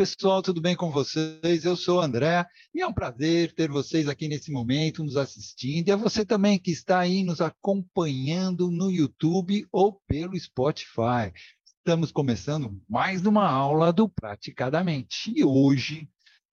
[0.00, 1.62] pessoal, tudo bem com vocês?
[1.62, 5.88] Eu sou o André e é um prazer ter vocês aqui nesse momento nos assistindo
[5.88, 11.30] e a você também que está aí nos acompanhando no YouTube ou pelo Spotify.
[11.76, 16.08] Estamos começando mais uma aula do Praticadamente e hoje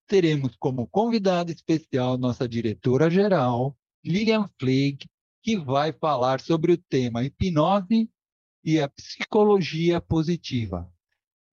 [0.06, 3.74] teremos como convidada especial nossa diretora-geral,
[4.04, 5.08] Lilian Flake,
[5.42, 8.10] que vai falar sobre o tema hipnose
[8.62, 10.86] e a psicologia positiva.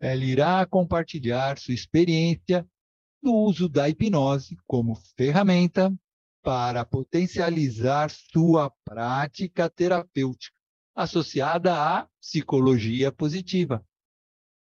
[0.05, 2.63] Ela irá compartilhar sua experiência
[3.23, 5.91] no uso da hipnose como ferramenta
[6.43, 10.55] para potencializar sua prática terapêutica
[10.95, 13.83] associada à psicologia positiva.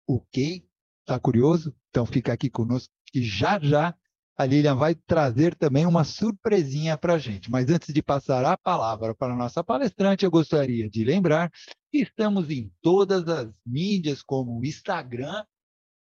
[0.07, 0.69] Ok?
[1.01, 1.75] Está curioso?
[1.89, 3.97] Então fica aqui conosco que já já
[4.43, 7.49] a Lilian vai trazer também uma surpresinha para a gente.
[7.49, 11.49] Mas antes de passar a palavra para a nossa palestrante, eu gostaria de lembrar
[11.91, 15.45] que estamos em todas as mídias, como o Instagram,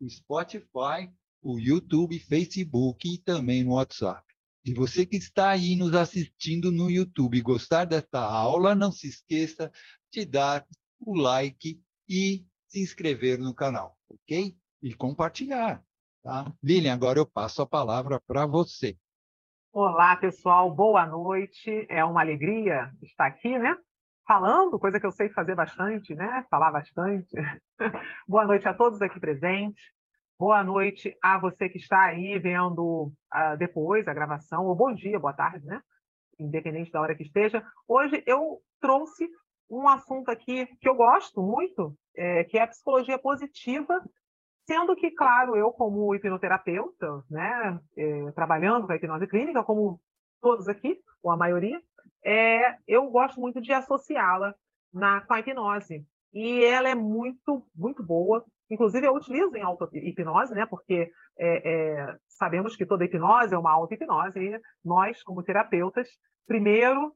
[0.00, 1.08] o Spotify,
[1.40, 4.24] o YouTube, Facebook e também no WhatsApp.
[4.64, 9.06] E você que está aí nos assistindo no YouTube e gostar desta aula, não se
[9.06, 9.70] esqueça
[10.12, 10.66] de dar
[10.98, 14.56] o like e se inscrever no canal, ok?
[14.82, 15.84] E compartilhar.
[16.22, 16.44] Tá?
[16.62, 18.96] Lilian, agora eu passo a palavra para você.
[19.72, 21.84] Olá, pessoal, boa noite.
[21.90, 23.76] É uma alegria estar aqui, né?
[24.24, 26.46] Falando, coisa que eu sei fazer bastante, né?
[26.48, 27.28] Falar bastante.
[28.28, 29.82] boa noite a todos aqui presentes.
[30.38, 35.18] Boa noite a você que está aí vendo uh, depois a gravação, ou bom dia,
[35.18, 35.82] boa tarde, né?
[36.38, 37.66] Independente da hora que esteja.
[37.88, 39.28] Hoje eu trouxe
[39.68, 44.00] um assunto aqui que eu gosto muito, é, que é a psicologia positiva
[44.66, 50.00] Sendo que, claro, eu como hipnoterapeuta, né, é, trabalhando com a hipnose clínica, como
[50.40, 51.80] todos aqui, ou a maioria,
[52.24, 54.54] é, eu gosto muito de associá-la
[54.92, 56.06] com a hipnose.
[56.32, 58.44] E ela é muito, muito boa.
[58.70, 63.72] Inclusive, eu utilizo em auto-hipnose, né, porque é, é, sabemos que toda hipnose é uma
[63.72, 66.08] auto-hipnose, e nós, como terapeutas,
[66.46, 67.12] primeiro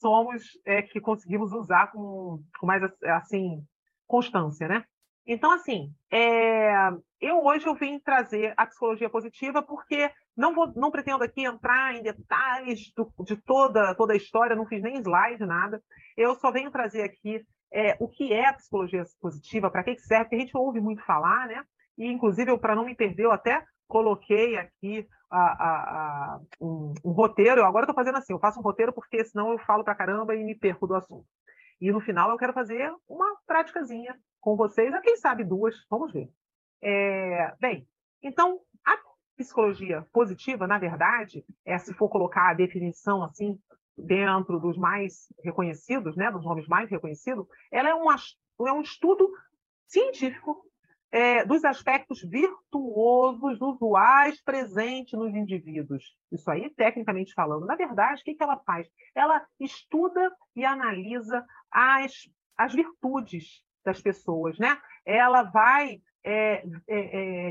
[0.00, 3.62] somos é, que conseguimos usar com, com mais assim
[4.06, 4.84] constância, né?
[5.30, 6.88] Então, assim, é...
[7.20, 11.94] eu hoje eu vim trazer a psicologia positiva porque não, vou, não pretendo aqui entrar
[11.94, 15.82] em detalhes do, de toda, toda a história, não fiz nem slide, nada.
[16.16, 20.00] Eu só venho trazer aqui é, o que é a psicologia positiva, para que, que
[20.00, 21.62] serve, porque a gente ouve muito falar, né?
[21.98, 25.74] E, inclusive, para não me perder, eu até coloquei aqui a, a,
[26.36, 27.60] a, um, um, roteiro.
[27.60, 30.34] Eu agora estou fazendo assim, eu faço um roteiro porque senão eu falo para caramba
[30.34, 31.26] e me perco do assunto.
[31.80, 36.12] E no final eu quero fazer uma práticazinha com vocês, a quem sabe duas, vamos
[36.12, 36.30] ver.
[36.82, 37.86] É, bem,
[38.22, 38.96] então, a
[39.36, 43.58] psicologia positiva, na verdade, é, se for colocar a definição assim,
[43.96, 49.28] dentro dos mais reconhecidos, né, dos nomes mais reconhecidos, ela é um, é um estudo
[49.86, 50.64] científico
[51.10, 56.14] é, dos aspectos virtuosos, usuais, presentes nos indivíduos.
[56.30, 57.66] Isso aí, tecnicamente falando.
[57.66, 58.86] Na verdade, o que, que ela faz?
[59.14, 62.12] Ela estuda e analisa as,
[62.56, 64.78] as virtudes das pessoas, né?
[65.04, 66.98] Ela vai é, é,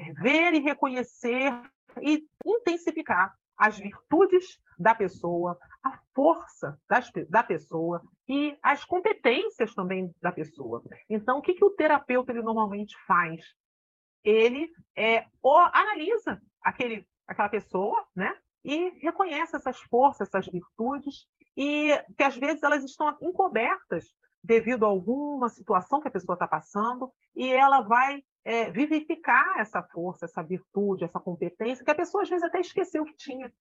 [0.08, 1.52] é, ver e reconhecer
[2.00, 10.14] e intensificar as virtudes da pessoa, a força das, da pessoa e as competências também
[10.22, 10.84] da pessoa.
[11.10, 13.44] Então, o que, que o terapeuta ele normalmente faz?
[14.24, 15.26] Ele é,
[15.74, 18.32] analisa aquele, aquela pessoa, né?
[18.64, 21.26] E reconhece essas forças, essas virtudes,
[21.56, 24.06] e que às vezes elas estão encobertas
[24.48, 29.84] devido a alguma situação que a pessoa está passando, e ela vai é, vivificar essa
[29.84, 33.54] força, essa virtude, essa competência, que a pessoa às vezes até esqueceu que tinha.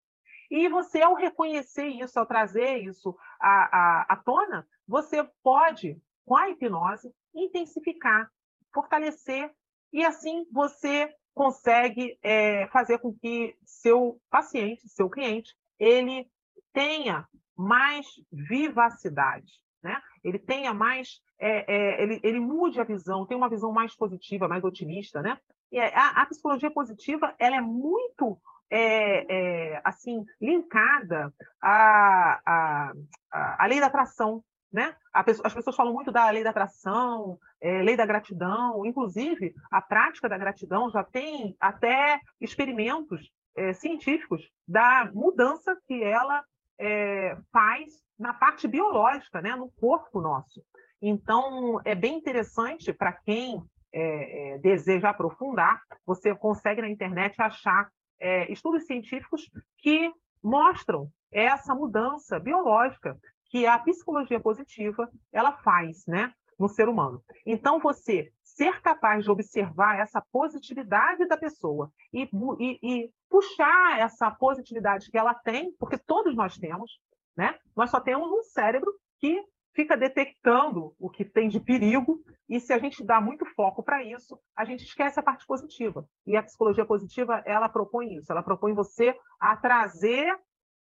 [0.48, 6.36] E você, ao reconhecer isso, ao trazer isso à, à, à tona, você pode, com
[6.36, 8.30] a hipnose, intensificar,
[8.72, 9.52] fortalecer,
[9.92, 16.30] e assim você consegue é, fazer com que seu paciente, seu cliente, ele
[16.72, 20.00] tenha mais vivacidade, né?
[20.26, 24.48] Ele tenha mais, é, é, ele, ele mude a visão, tem uma visão mais positiva,
[24.48, 25.38] mais otimista, né?
[25.70, 28.36] E a, a psicologia positiva, ela é muito
[28.68, 31.32] é, é, assim linkada
[31.62, 32.92] à, à,
[33.30, 34.42] à, lei da atração,
[34.72, 34.96] né?
[35.12, 40.28] As pessoas falam muito da lei da atração, é, lei da gratidão, inclusive a prática
[40.28, 46.44] da gratidão já tem até experimentos é, científicos da mudança que ela
[46.78, 50.62] é, faz na parte biológica, né, no corpo nosso.
[51.00, 53.62] Então, é bem interessante para quem
[53.92, 57.88] é, é, deseja aprofundar, você consegue na internet achar
[58.18, 60.12] é, estudos científicos que
[60.42, 67.22] mostram essa mudança biológica que a psicologia positiva ela faz, né, no ser humano.
[67.44, 72.22] Então, você ser capaz de observar essa positividade da pessoa e,
[72.58, 76.98] e, e, puxar essa positividade que ela tem, porque todos nós temos,
[77.36, 77.58] né?
[77.76, 79.42] Nós só temos um cérebro que
[79.74, 82.18] fica detectando o que tem de perigo,
[82.48, 86.08] e se a gente dá muito foco para isso, a gente esquece a parte positiva.
[86.26, 90.34] E a psicologia positiva, ela propõe isso, ela propõe você a trazer,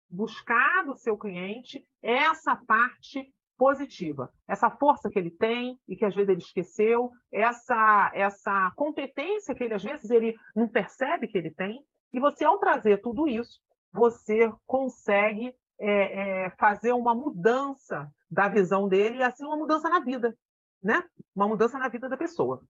[0.09, 6.15] buscar do seu cliente essa parte positiva, essa força que ele tem e que às
[6.15, 11.51] vezes ele esqueceu, essa essa competência que ele às vezes ele não percebe que ele
[11.51, 13.61] tem, e você ao trazer tudo isso,
[13.93, 19.99] você consegue é, é, fazer uma mudança da visão dele e assim uma mudança na
[19.99, 20.33] vida,
[20.81, 21.03] né?
[21.35, 22.63] Uma mudança na vida da pessoa.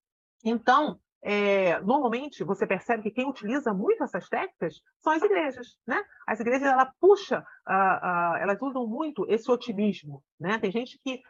[0.43, 6.03] Então, é, normalmente você percebe que quem utiliza muito essas técnicas são as igrejas, né?
[6.27, 10.59] As igrejas ela puxa, uh, uh, elas usam muito esse otimismo, né?
[10.59, 11.23] Tem gente que,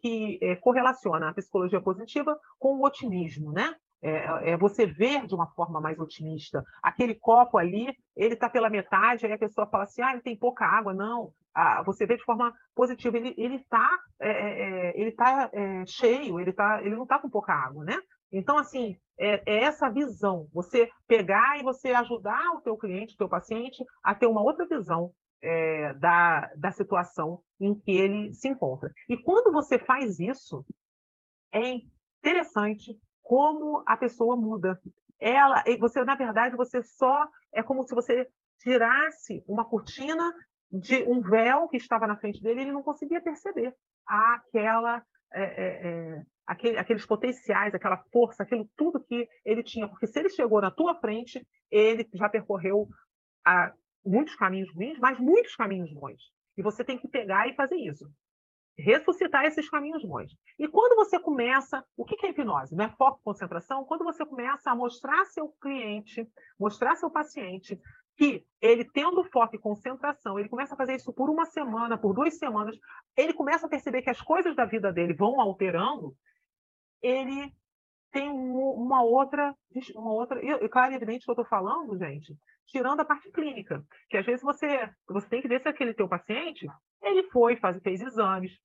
[0.00, 3.74] que é, correlaciona a psicologia positiva com o otimismo, né?
[4.02, 6.62] É, é, você ver de uma forma mais otimista.
[6.82, 10.36] Aquele copo ali, ele está pela metade, aí a pessoa fala assim, ah, ele tem
[10.36, 10.92] pouca água.
[10.92, 13.90] Não, ah, você vê de forma positiva, ele está
[14.20, 17.84] é, é, é, ele tá, é, cheio, ele, tá, ele não está com pouca água,
[17.84, 17.96] né?
[18.30, 23.16] Então, assim, é, é, essa visão, você pegar e você ajudar o teu cliente, o
[23.16, 28.48] teu paciente, a ter uma outra visão é, da, da situação em que ele se
[28.48, 28.92] encontra.
[29.08, 30.64] E quando você faz isso,
[31.52, 31.80] é
[32.20, 34.80] interessante como a pessoa muda.
[35.18, 38.28] Ela, você na verdade, você só é como se você
[38.60, 40.32] tirasse uma cortina
[40.70, 43.74] de um véu que estava na frente dele, ele não conseguia perceber
[44.06, 45.02] aquela
[45.32, 50.18] é, é, é, aquele, aqueles potenciais, aquela força, aquilo tudo que ele tinha, porque se
[50.20, 52.88] ele chegou na tua frente, ele já percorreu
[53.44, 53.72] a,
[54.04, 56.30] muitos caminhos ruins, mas muitos caminhos bons.
[56.56, 58.08] E você tem que pegar e fazer isso
[58.78, 60.36] ressuscitar esses caminhos bons.
[60.58, 62.74] E quando você começa, o que é hipnose?
[62.74, 63.84] Não é foco, concentração?
[63.84, 66.28] Quando você começa a mostrar seu cliente,
[66.58, 67.80] mostrar seu paciente
[68.16, 72.14] que ele tendo foco e concentração, ele começa a fazer isso por uma semana, por
[72.14, 72.76] duas semanas,
[73.16, 76.16] ele começa a perceber que as coisas da vida dele vão alterando,
[77.02, 77.52] ele
[78.10, 79.54] tem uma outra,
[79.94, 82.34] uma outra, e claro e evidente que eu estou falando, gente,
[82.66, 86.08] tirando a parte clínica, que às vezes você, você tem que ver se aquele teu
[86.08, 86.66] paciente,
[87.02, 88.58] ele foi, faz, fez exames,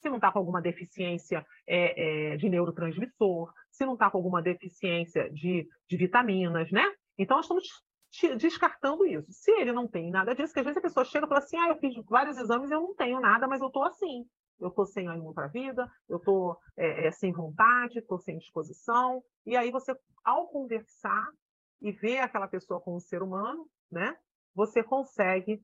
[0.00, 4.40] se não está com alguma deficiência é, é, de neurotransmissor, se não está com alguma
[4.40, 6.84] deficiência de, de vitaminas, né?
[7.18, 7.64] Então, nós estamos
[8.40, 9.30] descartando isso.
[9.32, 11.56] Se ele não tem nada disso, que às vezes a pessoa chega e fala assim,
[11.58, 14.24] ah, eu fiz vários exames e eu não tenho nada, mas eu estou assim.
[14.58, 18.38] Eu estou sem ânimo para a vida, eu estou é, é, sem vontade, estou sem
[18.38, 19.22] disposição.
[19.46, 21.28] E aí você, ao conversar
[21.80, 24.16] e ver aquela pessoa como um ser humano, né?
[24.54, 25.62] Você consegue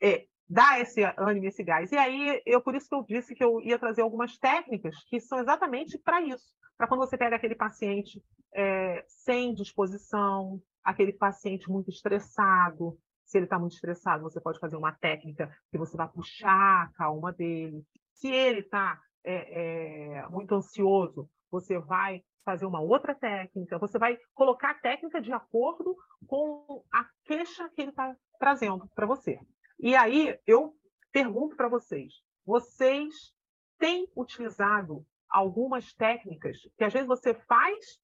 [0.00, 1.90] é, dá esse ânimo, esse gás.
[1.92, 5.20] E aí, eu por isso que eu disse que eu ia trazer algumas técnicas que
[5.20, 6.52] são exatamente para isso.
[6.76, 8.22] Para quando você pega aquele paciente
[8.54, 12.98] é, sem disposição, aquele paciente muito estressado.
[13.24, 16.90] Se ele está muito estressado, você pode fazer uma técnica que você vai puxar a
[16.94, 17.82] calma dele.
[18.12, 24.18] Se ele está é, é, muito ansioso, você vai fazer uma outra técnica, você vai
[24.34, 25.96] colocar a técnica de acordo
[26.26, 29.38] com a queixa que ele está trazendo para você.
[29.82, 30.72] E aí eu
[31.10, 33.34] pergunto para vocês: vocês
[33.78, 37.98] têm utilizado algumas técnicas que às vezes você faz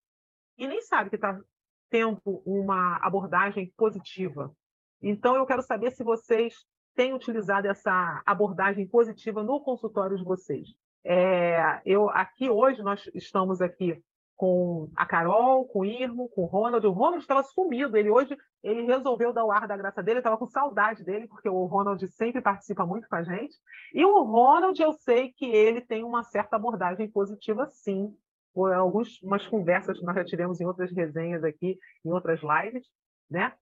[0.58, 1.40] e nem sabe que está
[1.88, 4.52] tendo uma abordagem positiva?
[5.00, 10.74] Então eu quero saber se vocês têm utilizado essa abordagem positiva no consultório de vocês.
[11.04, 14.02] É, eu aqui hoje nós estamos aqui
[14.38, 16.86] com a Carol, com o Irmo, com o Ronald.
[16.86, 17.96] O Ronald estava sumido.
[17.96, 20.20] Ele hoje ele resolveu dar o ar da graça dele.
[20.20, 23.56] estava com saudade dele, porque o Ronald sempre participa muito com a gente.
[23.92, 28.16] E o Ronald, eu sei que ele tem uma certa abordagem positiva, sim.
[28.54, 32.86] Por algumas conversas que nós já tivemos em outras resenhas aqui, em outras lives,
[33.28, 33.52] né?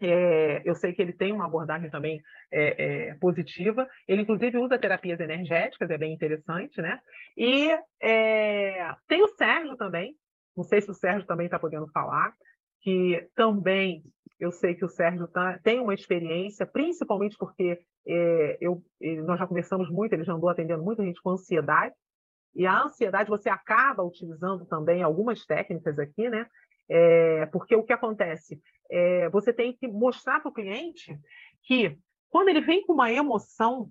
[0.00, 3.88] É, eu sei que ele tem uma abordagem também é, é, positiva.
[4.06, 7.00] Ele, inclusive, usa terapias energéticas, é bem interessante, né?
[7.36, 7.68] E
[9.06, 10.14] tem o Sérgio também.
[10.56, 12.32] Não sei se o Sérgio também está podendo falar,
[12.80, 14.02] que também
[14.38, 17.80] eu sei que o Sérgio tá, tem uma experiência, principalmente porque
[18.60, 18.82] eu,
[19.24, 21.94] nós já conversamos muito, ele já andou atendendo muita gente com ansiedade.
[22.54, 26.46] E a ansiedade você acaba utilizando também algumas técnicas aqui, né?
[26.88, 28.60] É, porque o que acontece?
[28.90, 31.18] É, você tem que mostrar para o cliente
[31.62, 31.98] que
[32.30, 33.90] quando ele vem com uma emoção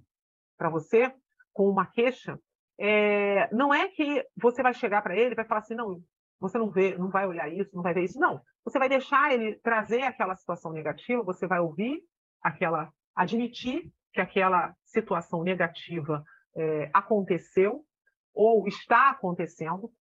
[0.58, 1.13] para você,
[1.54, 2.39] com uma queixa,
[2.80, 6.01] é, não é que você vai chegar para ele e vai falar assim, não,
[6.39, 8.42] você não vê, não vai olhar isso, não vai ver isso, não.
[8.63, 12.04] Você vai deixar ele trazer aquela situação negativa, você vai ouvir
[12.42, 16.24] aquela, admitir que aquela situação negativa
[16.56, 17.86] é, aconteceu
[18.34, 19.92] ou está acontecendo,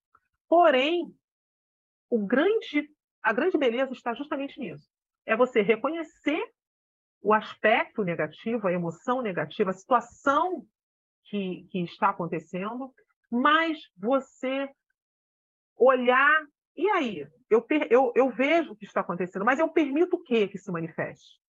[0.48, 1.14] porém
[2.10, 2.90] o grande,
[3.26, 4.88] a grande beleza está justamente nisso.
[5.26, 6.40] É você reconhecer
[7.20, 10.64] o aspecto negativo, a emoção negativa, a situação
[11.24, 12.94] que, que está acontecendo,
[13.28, 14.70] mas você
[15.76, 16.46] olhar.
[16.76, 17.28] E aí?
[17.50, 20.70] Eu, eu, eu vejo o que está acontecendo, mas eu permito o que que se
[20.70, 21.40] manifeste?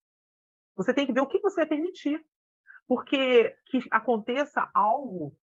[0.74, 2.20] Você tem que ver o que você vai permitir.
[2.88, 5.36] Porque que aconteça algo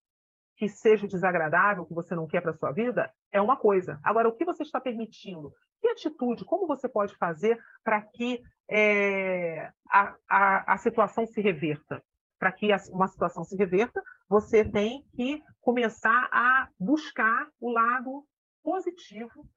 [0.56, 3.98] que seja desagradável, que você não quer para sua vida, é uma coisa.
[4.02, 5.54] Agora, o que você está permitindo?
[5.80, 6.44] Que atitude?
[6.44, 12.02] Como você pode fazer para que é, a, a, a situação se reverta?
[12.38, 18.26] Para que uma situação se reverta, você tem que começar a buscar o lado
[18.62, 19.48] positivo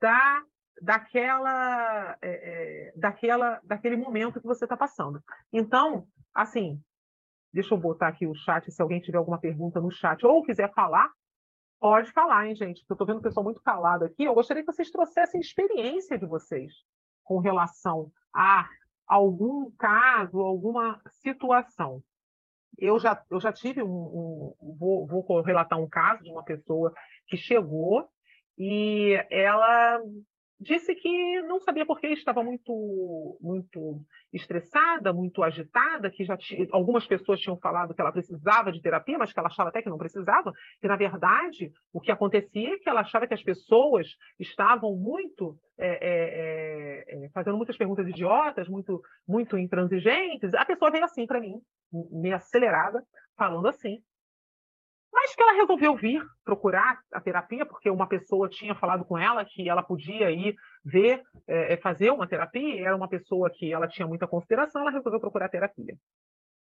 [0.00, 0.42] da,
[0.80, 5.22] daquela, é, daquela, daquele momento que você está passando.
[5.52, 6.82] Então, assim,
[7.52, 10.72] Deixa eu botar aqui o chat, se alguém tiver alguma pergunta no chat ou quiser
[10.72, 11.10] falar,
[11.82, 12.84] pode falar, hein, gente?
[12.88, 14.22] Eu estou vendo o pessoal muito calado aqui.
[14.22, 16.72] Eu gostaria que vocês trouxessem experiência de vocês
[17.24, 18.68] com relação a
[19.04, 22.00] algum caso, alguma situação.
[22.78, 26.94] Eu já, eu já tive um, um vou, vou relatar um caso de uma pessoa
[27.26, 28.08] que chegou
[28.56, 30.00] e ela
[30.62, 34.00] disse que não sabia por que estava muito muito
[34.32, 36.38] estressada, muito agitada, que já
[36.70, 39.90] algumas pessoas tinham falado que ela precisava de terapia, mas que ela achava até que
[39.90, 44.06] não precisava, que na verdade o que acontecia é que ela achava que as pessoas
[44.38, 50.54] estavam muito é, é, é, é fazendo muitas perguntas idiotas, muito muito intransigentes.
[50.54, 51.60] A pessoa veio assim para mim,
[52.10, 53.02] meio acelerada,
[53.36, 54.02] falando assim:
[55.22, 59.44] mas que ela resolveu vir procurar a terapia, porque uma pessoa tinha falado com ela
[59.44, 64.06] que ela podia ir ver, é, fazer uma terapia, era uma pessoa que ela tinha
[64.06, 65.96] muita consideração, ela resolveu procurar terapia.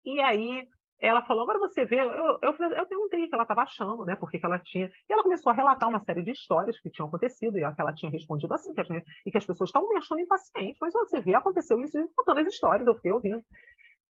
[0.05, 0.69] E aí
[1.01, 4.15] ela falou, agora você vê, eu, eu, eu perguntei o que ela estava achando, né?
[4.15, 4.87] Porque que ela tinha.
[4.87, 7.93] E ela começou a relatar uma série de histórias que tinham acontecido, e que ela
[7.93, 8.83] tinha respondido assim, que
[9.27, 12.47] e que as pessoas estavam me achando impaciente, mas você vê, aconteceu isso, contando as
[12.47, 13.43] histórias, eu fiquei ouvindo.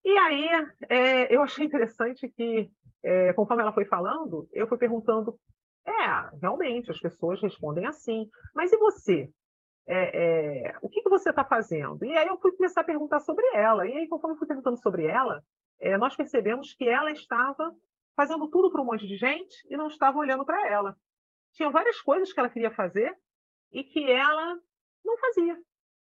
[0.04, 0.48] E aí
[0.88, 2.70] é, eu achei interessante que
[3.02, 5.38] é, conforme ela foi falando, eu fui perguntando:
[5.86, 9.30] é, realmente, as pessoas respondem assim, mas e você?
[9.86, 12.04] É, é, o que, que você está fazendo?
[12.04, 13.86] E aí eu fui começar a perguntar sobre ela.
[13.86, 15.42] E aí, conforme eu fui perguntando sobre ela,
[15.78, 17.74] é, nós percebemos que ela estava
[18.16, 20.96] fazendo tudo para um monte de gente e não estava olhando para ela.
[21.52, 23.14] Tinha várias coisas que ela queria fazer
[23.72, 24.58] e que ela
[25.04, 25.58] não fazia.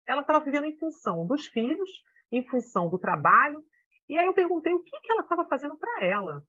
[0.06, 1.90] Ela estava vivendo em função dos filhos,
[2.32, 3.64] em função do trabalho.
[4.10, 6.44] E aí eu perguntei o que, que ela estava fazendo para ela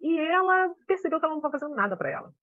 [0.00, 2.34] e ela percebeu que ela não estava fazendo nada para ela.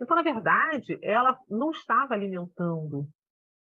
[0.00, 3.06] Então, na verdade, ela não estava alimentando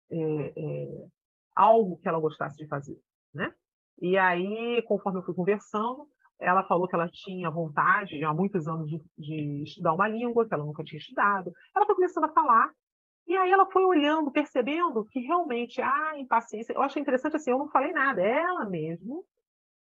[0.10, 1.08] é, é,
[1.56, 2.98] algo que ela gostasse de fazer,
[3.34, 3.54] né?
[4.02, 6.08] E aí, conforme eu fui conversando,
[6.40, 10.54] ela falou que ela tinha vontade, há muitos anos, de, de, estudar uma língua que
[10.54, 11.54] ela nunca tinha estudado.
[11.74, 12.72] Ela foi começando a falar,
[13.28, 16.74] e aí ela foi olhando, percebendo que realmente a impaciência.
[16.74, 19.24] Eu achei interessante assim, eu não falei nada, ela mesmo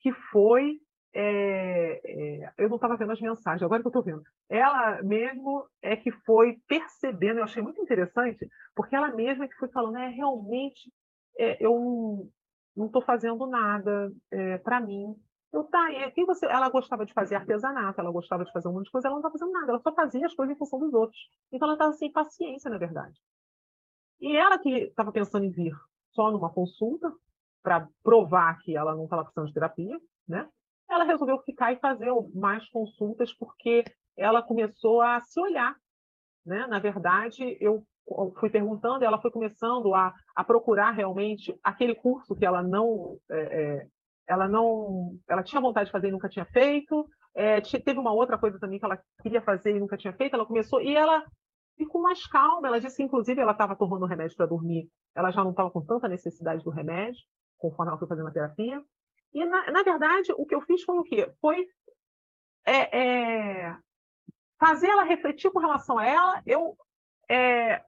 [0.03, 0.79] que foi
[1.15, 4.23] é, é, eu não estava vendo as mensagens, agora que eu estou vendo.
[4.49, 9.55] Ela mesmo é que foi percebendo, eu achei muito interessante, porque ela mesma é que
[9.55, 10.91] foi falando, é realmente
[11.37, 12.29] é, eu
[12.75, 15.15] não estou fazendo nada é, para mim.
[15.53, 18.85] Eu tá, aqui você, ela gostava de fazer artesanato, ela gostava de fazer um monte
[18.85, 20.93] de coisa, ela não estava fazendo nada, ela só fazia as coisas em função dos
[20.93, 21.19] outros.
[21.51, 23.13] Então ela estava sem paciência, na verdade.
[24.19, 25.73] E ela que estava pensando em vir
[26.11, 27.13] só numa consulta
[27.63, 30.47] para provar que ela não estava precisando de terapia, né?
[30.89, 33.83] ela resolveu ficar e fazer mais consultas porque
[34.15, 35.75] ela começou a se olhar.
[36.45, 36.67] Né?
[36.67, 37.83] Na verdade, eu
[38.39, 43.41] fui perguntando, ela foi começando a, a procurar realmente aquele curso que ela não, é,
[43.41, 43.87] é,
[44.27, 47.07] ela não, ela tinha vontade de fazer e nunca tinha feito.
[47.35, 50.35] É, teve uma outra coisa também que ela queria fazer e nunca tinha feito.
[50.35, 51.23] Ela começou e ela
[51.77, 52.67] ficou mais calma.
[52.67, 54.89] Ela disse, inclusive, ela estava tomando remédio para dormir.
[55.15, 57.21] Ela já não estava com tanta necessidade do remédio,
[57.63, 58.83] conforme ela foi fazendo a terapia.
[59.33, 61.31] E, na, na verdade, o que eu fiz foi o quê?
[61.39, 61.65] Foi
[62.65, 63.77] é, é,
[64.59, 66.43] fazer ela refletir com relação a ela.
[66.45, 66.77] Eu
[67.29, 67.81] é,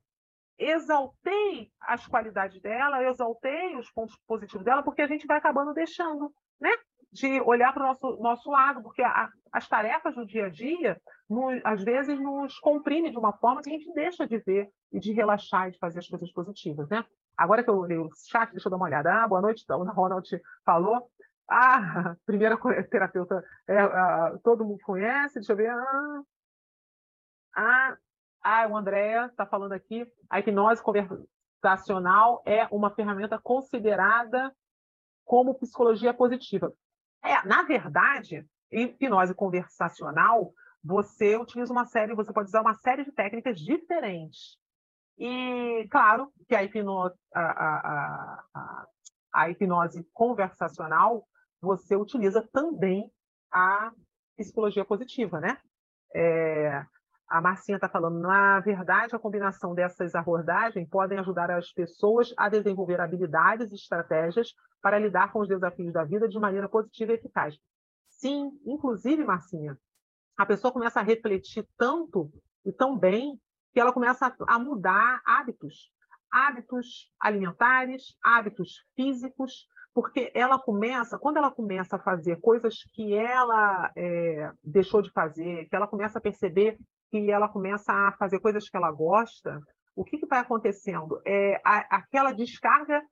[0.57, 5.73] exaltei as qualidades dela, eu exaltei os pontos positivos dela, porque a gente vai acabando
[5.73, 6.71] deixando, né?
[7.11, 10.99] De olhar para o nosso, nosso lado, porque a, as tarefas do dia a dia,
[11.29, 14.99] nos, às vezes, nos comprime de uma forma que a gente deixa de ver e
[14.99, 17.05] de relaxar e de fazer as coisas positivas, né?
[17.37, 19.23] Agora que eu olhei o chat, deixa eu dar uma olhada.
[19.23, 19.83] Ah, boa noite, então.
[19.91, 20.29] Ronald
[20.65, 21.09] falou.
[21.47, 22.57] Ah, primeira
[22.89, 25.69] terapeuta, é, ah, todo mundo conhece, deixa eu ver.
[25.69, 26.23] Ah,
[27.55, 27.97] ah,
[28.41, 34.55] ah o Andréa está falando aqui, a hipnose conversacional é uma ferramenta considerada
[35.23, 36.73] como psicologia positiva.
[37.23, 43.11] É, na verdade, hipnose conversacional, você utiliza uma série, você pode usar uma série de
[43.11, 44.57] técnicas diferentes.
[45.17, 48.87] E, claro, que a hipnose, a, a, a,
[49.33, 51.25] a hipnose conversacional,
[51.61, 53.09] você utiliza também
[53.51, 53.91] a
[54.37, 55.57] psicologia positiva, né?
[56.13, 56.85] É,
[57.27, 62.49] a Marcinha está falando, na verdade, a combinação dessas abordagens podem ajudar as pessoas a
[62.49, 67.15] desenvolver habilidades e estratégias para lidar com os desafios da vida de maneira positiva e
[67.15, 67.57] eficaz.
[68.09, 69.77] Sim, inclusive, Marcinha,
[70.37, 72.31] a pessoa começa a refletir tanto
[72.63, 73.39] e tão bem
[73.75, 75.91] que ela começa a mudar hábitos,
[76.31, 83.91] hábitos alimentares, hábitos físicos, porque ela começa, quando ela começa a fazer coisas que ela
[83.93, 86.77] é, deixou de fazer, que ela começa a perceber
[87.11, 89.59] que ela começa a fazer coisas que ela gosta,
[89.93, 91.21] o que, que vai acontecendo?
[91.25, 93.03] É a, aquela descarga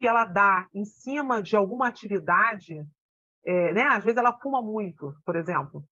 [0.00, 2.84] que ela dá em cima de alguma atividade,
[3.46, 3.84] é, né?
[3.84, 5.84] Às vezes ela fuma muito, por exemplo.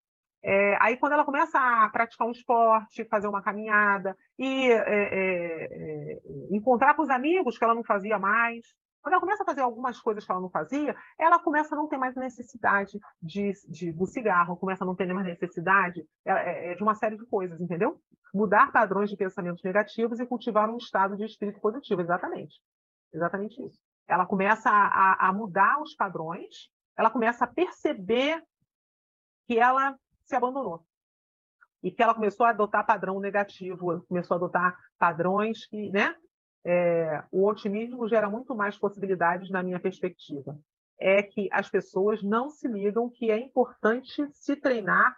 [0.42, 5.66] É, aí quando ela começa a praticar um esporte, fazer uma caminhada e é, é,
[5.66, 6.20] é
[6.52, 8.66] encontrar com os amigos que ela não fazia mais,
[9.02, 11.88] quando ela começa a fazer algumas coisas que ela não fazia, ela começa a não
[11.88, 16.76] ter mais necessidade de, de do cigarro, começa a não ter mais necessidade é, é,
[16.76, 18.00] de uma série de coisas, entendeu?
[18.34, 22.62] Mudar padrões de pensamentos negativos e cultivar um estado de espírito positivo, exatamente.
[23.14, 23.80] Exatamente isso.
[24.08, 28.44] Ela começa a, a mudar os padrões, ela começa a perceber
[29.48, 29.98] que ela
[30.30, 30.86] se abandonou
[31.82, 36.16] e que ela começou a adotar padrão negativo, começou a adotar padrões que, né,
[36.64, 40.60] é, o otimismo gera muito mais possibilidades na minha perspectiva.
[41.00, 45.18] É que as pessoas não se ligam que é importante se treinar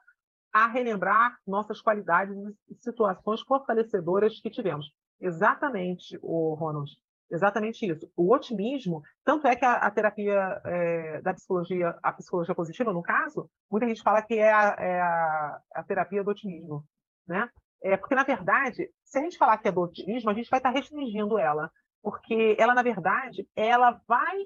[0.53, 2.35] a relembrar nossas qualidades
[2.69, 4.93] e situações fortalecedoras que tivemos.
[5.19, 6.91] Exatamente, o Ronald.
[7.31, 8.11] Exatamente isso.
[8.15, 13.01] O otimismo, tanto é que a, a terapia é, da psicologia, a psicologia positiva, no
[13.01, 16.83] caso, muita gente fala que é a, é a, a terapia do otimismo,
[17.25, 17.49] né?
[17.81, 20.59] É, porque, na verdade, se a gente falar que é do otimismo, a gente vai
[20.59, 21.71] estar restringindo ela.
[22.03, 24.37] Porque ela, na verdade, ela vai.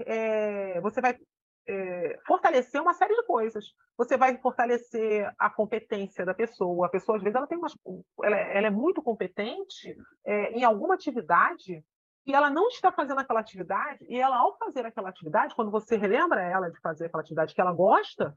[0.00, 1.18] É, você vai
[1.66, 3.72] é, fortalecer uma série de coisas.
[3.96, 6.86] Você vai fortalecer a competência da pessoa.
[6.86, 7.76] A pessoa, às vezes, ela tem umas,
[8.22, 11.82] ela, ela é muito competente é, em alguma atividade
[12.26, 15.96] e ela não está fazendo aquela atividade, e ela, ao fazer aquela atividade, quando você
[15.96, 18.36] relembra ela de fazer aquela atividade que ela gosta,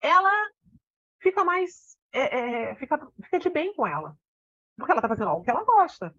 [0.00, 0.32] ela
[1.20, 4.16] fica mais é, é, fica, fica de bem com ela.
[4.76, 6.14] Porque ela está fazendo algo que ela gosta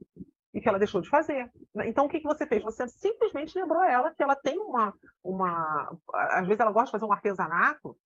[0.53, 1.51] e que ela deixou de fazer.
[1.85, 2.61] Então, o que, que você fez?
[2.63, 4.93] Você simplesmente lembrou ela que ela tem uma,
[5.23, 5.97] uma.
[6.13, 7.97] Às vezes ela gosta de fazer um artesanato,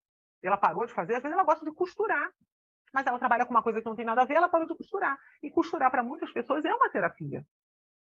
[0.41, 2.31] ela parou de fazer, às vezes ela gosta de costurar.
[2.93, 4.75] Mas ela trabalha com uma coisa que não tem nada a ver, ela parou de
[4.75, 5.17] costurar.
[5.41, 7.43] E costurar, para muitas pessoas, é uma terapia.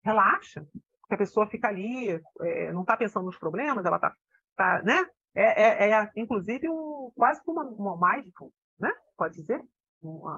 [0.03, 0.67] Relaxa,
[1.11, 4.15] porque a pessoa fica ali, é, não está pensando nos problemas, ela está.
[4.55, 5.05] Tá, né?
[5.35, 8.17] É, é, é, inclusive, um, quase como uma, uma
[8.79, 8.91] né?
[9.17, 9.61] Pode dizer?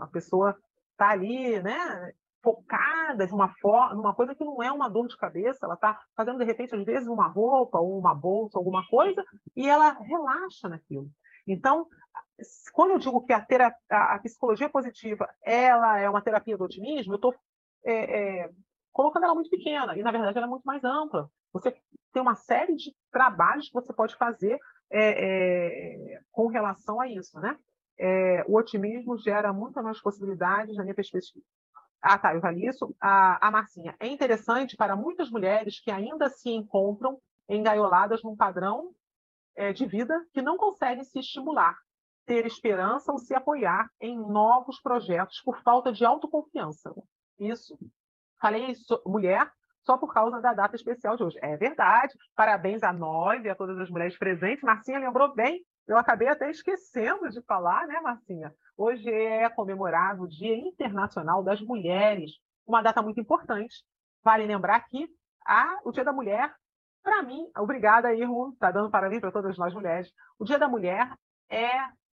[0.01, 0.57] A pessoa
[0.91, 2.13] está ali, né?
[2.41, 5.99] Focada de uma forma, numa coisa que não é uma dor de cabeça, ela está
[6.15, 9.23] fazendo de repente às vezes uma roupa ou uma bolsa, alguma coisa,
[9.55, 11.09] e ela relaxa naquilo.
[11.47, 11.87] Então,
[12.73, 17.13] quando eu digo que a, terapia, a psicologia positiva ela é uma terapia do otimismo,
[17.13, 17.35] eu estou
[17.85, 18.49] é, é,
[18.93, 21.29] colocando ela muito pequena, e na verdade ela é muito mais ampla.
[21.51, 21.75] Você
[22.13, 24.57] tem uma série de trabalhos que você pode fazer
[24.89, 27.57] é, é com relação a isso, né?
[27.97, 31.43] é, o otimismo gera muitas mais possibilidades na minha perspectiva.
[32.01, 32.93] Ah, tá, eu falei isso.
[32.99, 38.93] A, a Marcinha, é interessante para muitas mulheres que ainda se encontram engaioladas num padrão
[39.55, 41.77] é, de vida que não conseguem se estimular,
[42.25, 46.93] ter esperança ou se apoiar em novos projetos por falta de autoconfiança.
[47.39, 47.77] Isso.
[48.43, 48.73] Falei
[49.05, 49.49] mulher,
[49.85, 51.39] só por causa da data especial de hoje.
[51.41, 52.13] É verdade.
[52.35, 54.61] Parabéns a nós e a todas as mulheres presentes.
[54.63, 58.53] Marcinha lembrou bem eu acabei até esquecendo de falar, né, Marcinha?
[58.77, 62.31] Hoje é comemorado o Dia Internacional das Mulheres,
[62.65, 63.83] uma data muito importante.
[64.23, 65.09] Vale lembrar que
[65.45, 66.53] a, o Dia da Mulher,
[67.03, 70.09] para mim, obrigada, Irmo, está dando parabéns para todas nós mulheres.
[70.39, 71.13] O Dia da Mulher
[71.49, 71.67] é,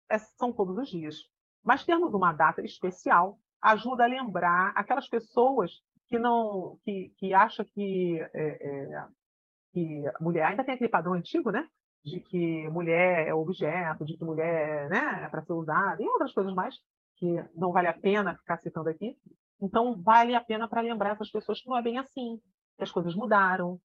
[0.09, 1.17] é, são todos os dias.
[1.63, 7.65] Mas termos uma data especial ajuda a lembrar aquelas pessoas que não que, que acham
[7.65, 9.07] que, é, é,
[9.73, 11.67] que mulher ainda tem aquele padrão antigo, né?
[12.05, 16.33] de que mulher é objeto, de que mulher né, é para ser usada, e outras
[16.33, 16.75] coisas mais
[17.17, 19.17] que não vale a pena ficar citando aqui.
[19.61, 22.41] Então, vale a pena para lembrar essas pessoas que não é bem assim,
[22.79, 23.79] que as coisas mudaram,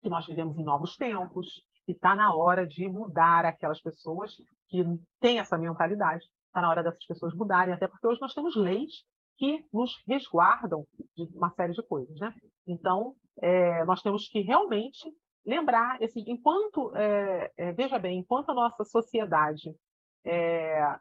[0.00, 4.34] que nós vivemos em novos tempos, e está na hora de mudar aquelas pessoas
[4.68, 4.82] que
[5.20, 6.24] têm essa mentalidade.
[6.46, 9.04] Está na hora dessas pessoas mudarem, até porque hoje nós temos leis
[9.42, 12.16] que nos resguardam de uma série de coisas.
[12.20, 12.32] Né?
[12.64, 15.12] Então, é, nós temos que realmente
[15.44, 19.74] lembrar, assim, enquanto, é, veja bem, enquanto a nossa sociedade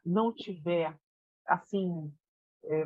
[0.03, 0.97] não tiver,
[1.45, 2.11] assim,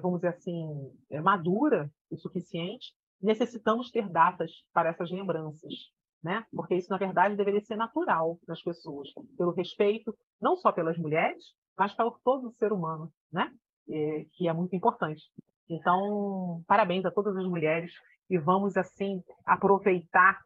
[0.02, 0.92] vamos dizer assim,
[1.24, 5.74] madura o suficiente, necessitamos ter datas para essas lembranças,
[6.22, 6.46] né?
[6.54, 11.46] Porque isso, na verdade, deveria ser natural nas pessoas, pelo respeito, não só pelas mulheres,
[11.78, 13.50] mas para todo ser humano, né?
[13.90, 15.24] É, que é muito importante.
[15.70, 17.94] Então, parabéns a todas as mulheres
[18.30, 20.40] e vamos, assim, aproveitar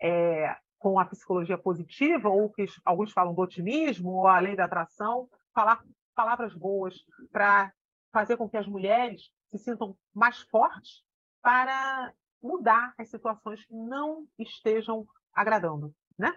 [0.00, 4.64] é, com a psicologia positiva, ou que alguns falam do otimismo, ou a lei da
[4.64, 5.82] atração, falar
[6.14, 6.94] palavras boas
[7.30, 7.72] para
[8.12, 11.04] fazer com que as mulheres se sintam mais fortes
[11.42, 16.32] para mudar as situações que não estejam agradando, né?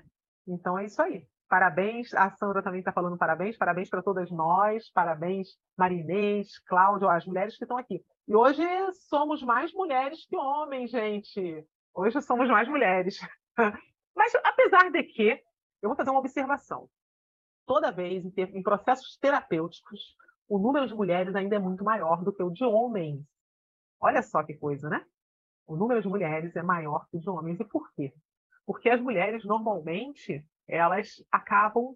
[0.48, 1.26] Então é isso aí.
[1.49, 7.25] Parabéns, a Sandra também está falando parabéns, parabéns para todas nós, parabéns Marinês, Cláudio, as
[7.25, 8.05] mulheres que estão aqui.
[8.27, 8.63] E hoje
[9.09, 11.65] somos mais mulheres que homens, gente.
[11.91, 13.19] Hoje somos mais mulheres.
[14.15, 15.41] Mas apesar de que,
[15.81, 16.88] eu vou fazer uma observação.
[17.65, 20.15] Toda vez em, ter, em processos terapêuticos,
[20.47, 23.25] o número de mulheres ainda é muito maior do que o de homens.
[23.99, 25.03] Olha só que coisa, né?
[25.65, 27.59] O número de mulheres é maior que o de homens.
[27.59, 28.13] E por quê?
[28.67, 31.95] Porque as mulheres, normalmente, elas acabam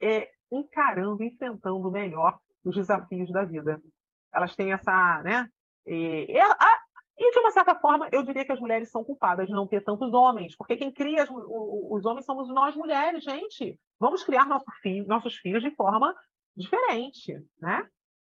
[0.00, 3.80] é, encarando, enfrentando melhor os desafios da vida.
[4.34, 5.48] Elas têm essa, né?
[5.86, 6.78] E, a,
[7.18, 9.82] e, de uma certa forma, eu diria que as mulheres são culpadas de não ter
[9.82, 13.78] tantos homens, porque quem cria as, os homens somos nós mulheres, gente.
[13.98, 14.64] Vamos criar nosso
[15.06, 16.14] nossos filhos de forma
[16.56, 17.86] diferente, né?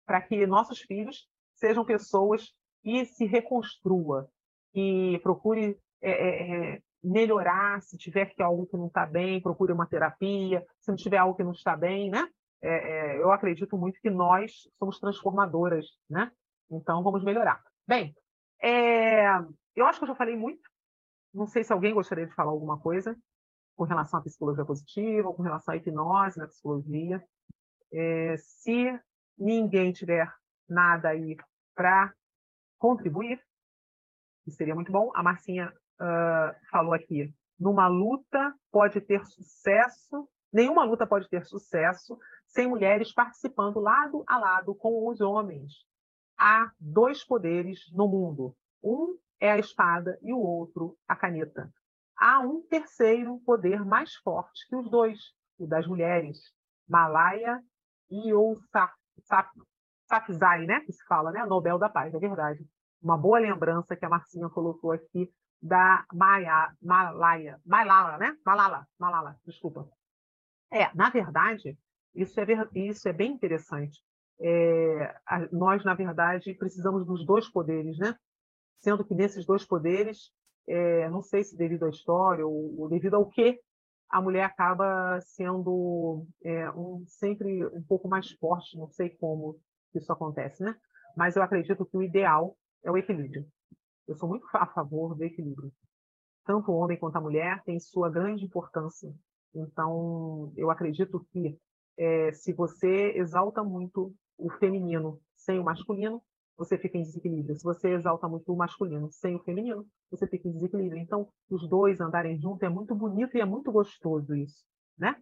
[0.06, 4.30] Para que nossos filhos sejam pessoas que se reconstrua,
[4.74, 9.74] que procure é, é, é melhorar, se tiver que algo que não está bem, procure
[9.74, 12.28] uma terapia, se não tiver algo que não está bem, né?
[12.62, 16.32] É, é, eu acredito muito que nós somos transformadoras, né?
[16.70, 17.62] Então vamos melhorar.
[17.88, 18.16] Bem,
[18.62, 19.26] é,
[19.76, 20.62] eu acho que eu já falei muito.
[21.34, 23.18] Não sei se alguém gostaria de falar alguma coisa
[23.76, 27.24] com relação à psicologia positiva, ou com relação à hipnose na psicologia.
[27.92, 29.00] É, se
[29.38, 30.32] ninguém tiver
[30.70, 31.36] nada aí
[31.74, 32.14] para
[32.78, 33.42] contribuir,
[34.44, 35.12] que seria muito bom.
[35.16, 42.18] A Marcinha uh, falou aqui, numa luta pode ter sucesso, nenhuma luta pode ter sucesso
[42.48, 45.72] sem mulheres participando lado a lado com os homens.
[46.38, 48.56] Há dois poderes no mundo.
[48.84, 51.72] Um é a espada e o outro a caneta.
[52.18, 55.20] Há um terceiro poder mais forte que os dois,
[55.58, 56.40] o das mulheres.
[56.88, 57.62] Malaya
[58.10, 58.56] e o
[60.10, 60.82] Safzai, né?
[60.82, 61.46] Que se fala, né?
[61.46, 62.68] Nobel da Paz, é verdade.
[63.02, 68.36] Uma boa lembrança que a Marcinha colocou aqui da Maya, Malaya, Malala, né?
[68.46, 69.88] Malala, Malala, desculpa.
[70.72, 71.78] É, na verdade,
[72.16, 74.02] isso é, isso é bem interessante.
[74.40, 78.16] É, a, nós, na verdade, precisamos dos dois poderes, né?
[78.80, 80.32] Sendo que nesses dois poderes,
[80.68, 83.60] é, não sei se devido à história ou, ou, devido ao que,
[84.10, 89.60] a mulher acaba sendo é, um, sempre um pouco mais forte, não sei como
[89.94, 90.76] isso acontece, né?
[91.16, 93.46] Mas eu acredito que o ideal é o equilíbrio.
[94.08, 95.72] Eu sou muito a favor do equilíbrio.
[96.46, 99.14] Tanto o homem quanto a mulher têm sua grande importância.
[99.54, 101.58] Então, eu acredito que
[101.98, 106.22] é, se você exalta muito o feminino sem o masculino,
[106.58, 107.56] você fica em desequilíbrio.
[107.56, 111.02] Se você exalta muito o masculino sem o feminino, você fica em desequilíbrio.
[111.02, 114.64] Então, os dois andarem juntos é muito bonito e é muito gostoso isso,
[114.98, 115.16] né?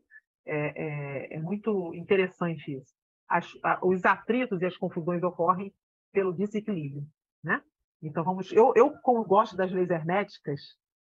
[0.46, 2.94] É, é, é muito interessante isso.
[3.28, 5.74] As, a, os atritos e as confusões ocorrem
[6.12, 7.06] pelo desequilíbrio,
[7.44, 7.62] né?
[8.02, 10.60] Então vamos, eu, eu como gosto das leis herméticas,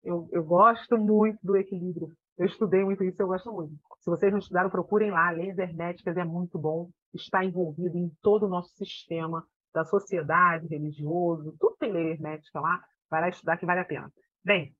[0.03, 2.11] eu, eu gosto muito do equilíbrio.
[2.37, 3.73] Eu estudei muito isso, eu gosto muito.
[3.99, 5.29] Se vocês não estudaram, procurem lá.
[5.29, 6.89] Leis herméticas é muito bom.
[7.13, 12.81] Está envolvido em todo o nosso sistema da sociedade, religioso, tudo tem lei hermética lá.
[13.09, 14.11] Vai lá estudar que vale a pena.
[14.43, 14.73] Bem,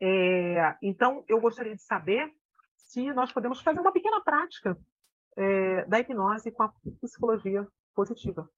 [0.00, 2.30] é, então eu gostaria de saber
[2.76, 4.76] se nós podemos fazer uma pequena prática
[5.36, 8.48] é, da hipnose com a psicologia positiva.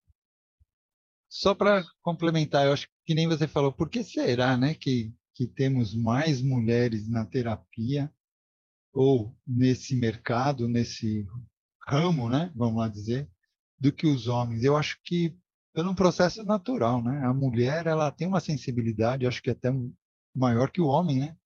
[1.37, 5.49] Só para complementar, eu acho que nem você falou, por que será né, que, que
[5.49, 8.09] temos mais mulheres na terapia
[8.93, 11.27] ou nesse mercado, nesse
[11.89, 13.29] ramo, né, vamos lá dizer,
[13.77, 14.63] do que os homens?
[14.63, 15.37] Eu acho que
[15.73, 17.25] pelo um processo natural, né?
[17.25, 19.71] A mulher ela tem uma sensibilidade, acho que até
[20.33, 21.37] maior que o homem, né?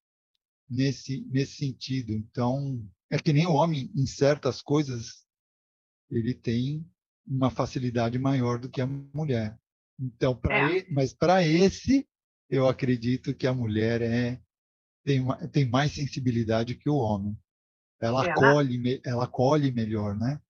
[0.68, 2.12] Nesse nesse sentido.
[2.12, 5.24] Então é que nem o homem em certas coisas
[6.10, 6.86] ele tem
[7.26, 9.58] uma facilidade maior do que a mulher.
[9.98, 10.84] Então, para é.
[10.90, 12.06] mas para esse,
[12.48, 14.40] eu acredito que a mulher é
[15.04, 17.36] tem, tem mais sensibilidade que o homem.
[18.00, 20.40] Ela é, acolhe, ela acolhe melhor, né?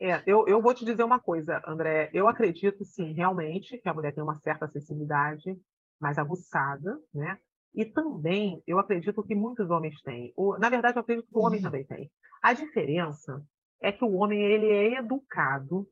[0.00, 2.08] É, eu, eu vou te dizer uma coisa, André.
[2.14, 5.58] Eu acredito, sim, realmente, que a mulher tem uma certa sensibilidade
[6.00, 7.38] mais aguçada, né?
[7.74, 10.32] E também eu acredito que muitos homens têm.
[10.58, 12.10] Na verdade, eu acredito que o homem também tem.
[12.42, 13.44] A diferença
[13.80, 15.86] é que o homem ele é educado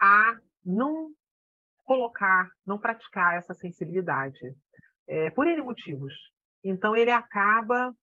[0.00, 1.12] a não
[1.92, 4.38] colocar, não praticar essa sensibilidade.
[5.06, 6.14] é, por N motivos.
[6.64, 7.94] Então, ele acaba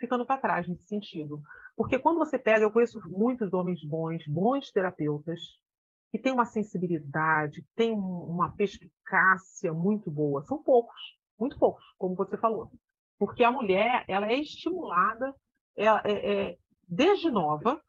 [0.00, 1.42] ficando para trás nesse sentido.
[1.76, 5.40] Porque quando você pega, eu conheço muitos homens bons, bons terapeutas,
[6.10, 10.42] que têm uma sensibilidade, têm uma perspicácia muito boa.
[10.44, 11.00] São poucos,
[11.38, 12.70] muito poucos, como você falou.
[13.18, 15.34] Porque a mulher, ela é estimulada
[15.76, 17.82] é, é, é, desde nova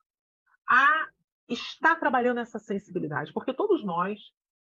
[0.67, 0.87] a
[1.47, 4.19] estar trabalhando essa sensibilidade, porque todos nós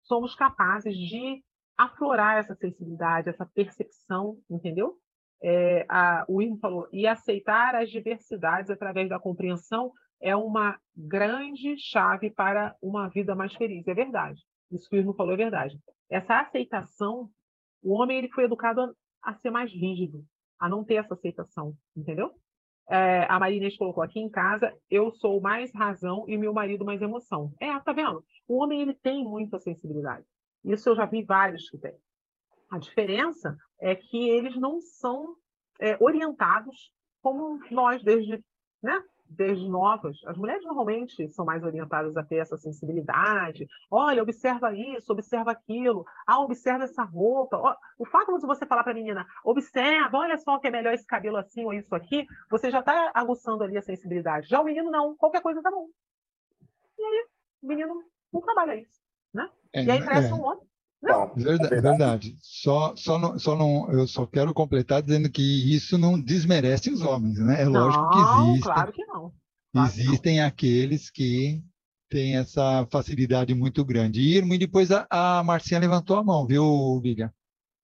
[0.05, 1.43] somos capazes de
[1.77, 4.97] aflorar essa sensibilidade, essa percepção, entendeu?
[5.43, 9.91] É, a, o Irmo falou, e aceitar as diversidades através da compreensão
[10.21, 13.85] é uma grande chave para uma vida mais feliz.
[13.87, 14.41] É verdade.
[14.71, 15.77] Isso que o Irmo falou é verdade.
[16.09, 17.29] Essa aceitação,
[17.83, 20.23] o homem ele foi educado a, a ser mais rígido,
[20.59, 22.31] a não ter essa aceitação, entendeu?
[22.89, 27.01] É, a Marinês colocou aqui em casa, eu sou mais razão e meu marido mais
[27.01, 27.53] emoção.
[27.59, 28.23] É, tá vendo?
[28.47, 30.25] O homem ele tem muita sensibilidade.
[30.63, 31.95] Isso eu já vi vários que têm.
[32.69, 35.35] A diferença é que eles não são
[35.79, 38.43] é, orientados como nós desde,
[38.81, 40.17] né, desde novas.
[40.25, 43.67] As mulheres normalmente são mais orientadas a ter essa sensibilidade.
[43.89, 46.05] Olha, observa isso, observa aquilo.
[46.25, 47.77] Ah, observa essa roupa.
[47.97, 51.05] O fato de você falar para a menina, observa, olha só que é melhor esse
[51.05, 54.47] cabelo assim ou isso aqui, você já está aguçando ali a sensibilidade.
[54.47, 55.87] Já o menino não, qualquer coisa tá bom.
[56.97, 57.27] E aí,
[57.61, 59.01] o menino não trabalha isso.
[59.33, 59.49] Né?
[59.73, 60.33] É, e aí cresce é.
[60.33, 60.65] um outro.
[61.05, 62.37] Não, verdade, verdade.
[62.41, 65.41] Só, só, não, só não, eu só quero completar dizendo que
[65.73, 67.61] isso não desmerece os homens, né?
[67.61, 68.63] É lógico não, que existe.
[68.63, 69.33] Claro que não.
[69.71, 70.47] Claro existem que não.
[70.47, 71.63] aqueles que
[72.09, 74.19] têm essa facilidade muito grande.
[74.19, 77.31] Irmo, e depois a, a Marcinha levantou a mão, viu, Vivian?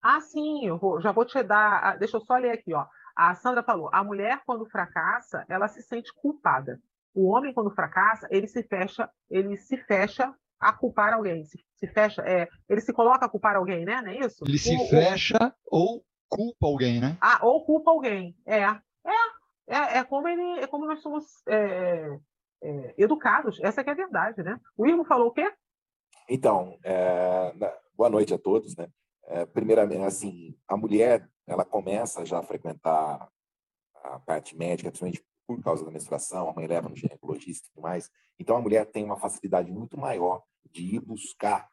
[0.01, 1.97] Ah, sim, eu vou, já vou te dar.
[1.99, 2.87] Deixa eu só ler aqui, ó.
[3.15, 6.81] A Sandra falou: a mulher, quando fracassa, ela se sente culpada.
[7.13, 11.43] O homem, quando fracassa, ele se fecha, ele se fecha a culpar alguém.
[11.43, 14.01] Se, se fecha, é, ele se coloca a culpar alguém, né?
[14.01, 14.45] Não é isso?
[14.47, 15.77] Ele se o, fecha o...
[15.77, 17.17] ou culpa alguém, né?
[17.19, 18.37] Ah, ou culpa alguém.
[18.45, 18.79] É, é,
[19.67, 22.19] é, é como ele, é como nós somos é,
[22.61, 23.59] é, educados.
[23.61, 24.59] Essa é a verdade, né?
[24.77, 25.51] O Irmo falou o quê?
[26.29, 27.53] Então, é,
[27.95, 28.87] boa noite a todos, né?
[29.25, 33.27] É, primeiramente, assim, a mulher, ela começa já a frequentar
[33.95, 37.83] a parte médica, principalmente por causa da menstruação, a mãe leva no ginecologista e tudo
[37.83, 38.09] mais.
[38.39, 41.69] Então, a mulher tem uma facilidade muito maior de ir buscar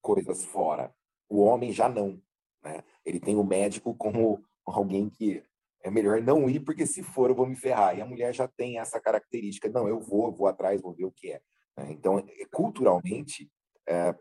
[0.00, 0.94] coisas fora.
[1.28, 2.20] O homem já não.
[2.62, 2.82] Né?
[3.04, 5.42] Ele tem o médico como alguém que
[5.82, 7.96] é melhor não ir, porque se for eu vou me ferrar.
[7.96, 11.12] E a mulher já tem essa característica, não, eu vou, vou atrás, vou ver o
[11.12, 11.40] que é.
[11.76, 11.92] Né?
[11.92, 13.50] Então, é, culturalmente,
[13.88, 14.14] é,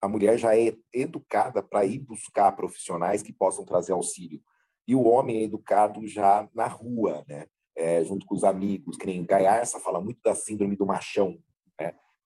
[0.00, 4.40] a mulher já é educada para ir buscar profissionais que possam trazer auxílio.
[4.86, 7.46] E o homem é educado já na rua, né?
[7.76, 11.38] É, junto com os amigos, que nem Gaiarsa fala muito da síndrome do machão?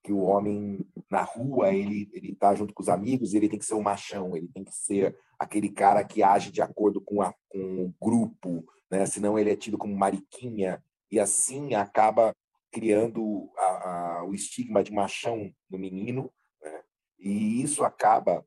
[0.03, 3.65] Que o homem na rua ele ele tá junto com os amigos ele tem que
[3.65, 7.33] ser um machão ele tem que ser aquele cara que age de acordo com, a,
[7.49, 12.35] com o grupo né senão ele é tido como mariquinha e assim acaba
[12.71, 16.83] criando a, a, o estigma de machão no menino né?
[17.19, 18.45] e isso acaba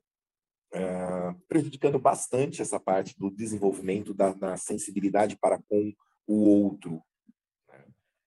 [0.74, 5.92] uh, prejudicando bastante essa parte do desenvolvimento da, da sensibilidade para com
[6.26, 7.02] o outro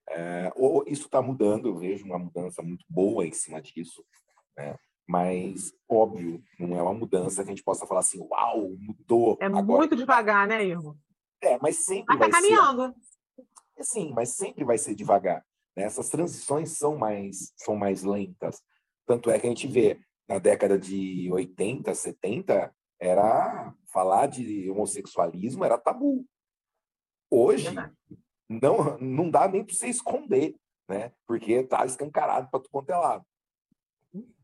[0.10, 4.04] é, ou isso está mudando, eu vejo uma mudança muito boa em cima disso,
[4.58, 4.76] né?
[5.08, 9.38] mas, óbvio, não é uma mudança que a gente possa falar assim, uau, mudou.
[9.42, 9.64] É agora.
[9.64, 10.96] muito devagar, né, Irmão?
[11.42, 12.94] É, mas sempre mas tá vai caminhando.
[13.76, 13.84] ser...
[13.84, 15.44] Sim, mas sempre vai ser devagar.
[15.76, 15.84] Né?
[15.84, 18.62] Essas transições são mais, são mais lentas.
[19.06, 25.64] Tanto é que a gente vê, na década de 80, 70, era falar de homossexualismo
[25.64, 26.26] era tabu.
[27.32, 27.92] Hoje, é
[28.50, 30.56] não, não dá nem para você esconder,
[30.90, 31.12] né?
[31.28, 33.24] Porque tá escancarado para tu quanto é lado.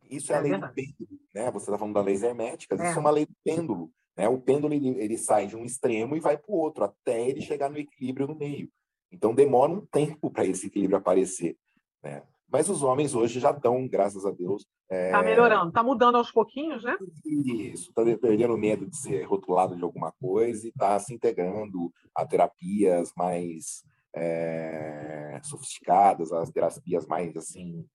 [0.10, 0.72] Isso é, é a lei verdade.
[0.72, 1.52] do pêndulo, né?
[1.52, 2.89] Você está falando da leis herméticas, é.
[2.89, 3.91] isso é uma lei do pêndulo.
[4.15, 4.30] Né?
[4.30, 7.41] O pêndulo ele, ele sai de um extremo e vai para o outro, até ele
[7.41, 8.70] chegar no equilíbrio no meio.
[9.12, 11.58] Então demora um tempo para esse equilíbrio aparecer.
[12.04, 12.24] Né?
[12.48, 14.65] Mas os homens hoje já estão, graças a Deus.
[14.89, 15.26] Está é...
[15.26, 16.96] melhorando, está mudando aos pouquinhos, né?
[17.26, 22.26] Isso, está perdendo medo de ser rotulado de alguma coisa e está se integrando a
[22.26, 23.84] terapias mais
[24.15, 27.86] é, sofisticadas, as terapias mais assim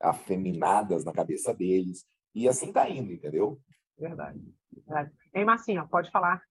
[0.00, 3.60] afeminadas na cabeça deles e assim tá indo, entendeu?
[3.98, 4.40] Verdade.
[4.72, 5.10] Verdade.
[5.34, 6.42] Hein, Marcinha, pode falar.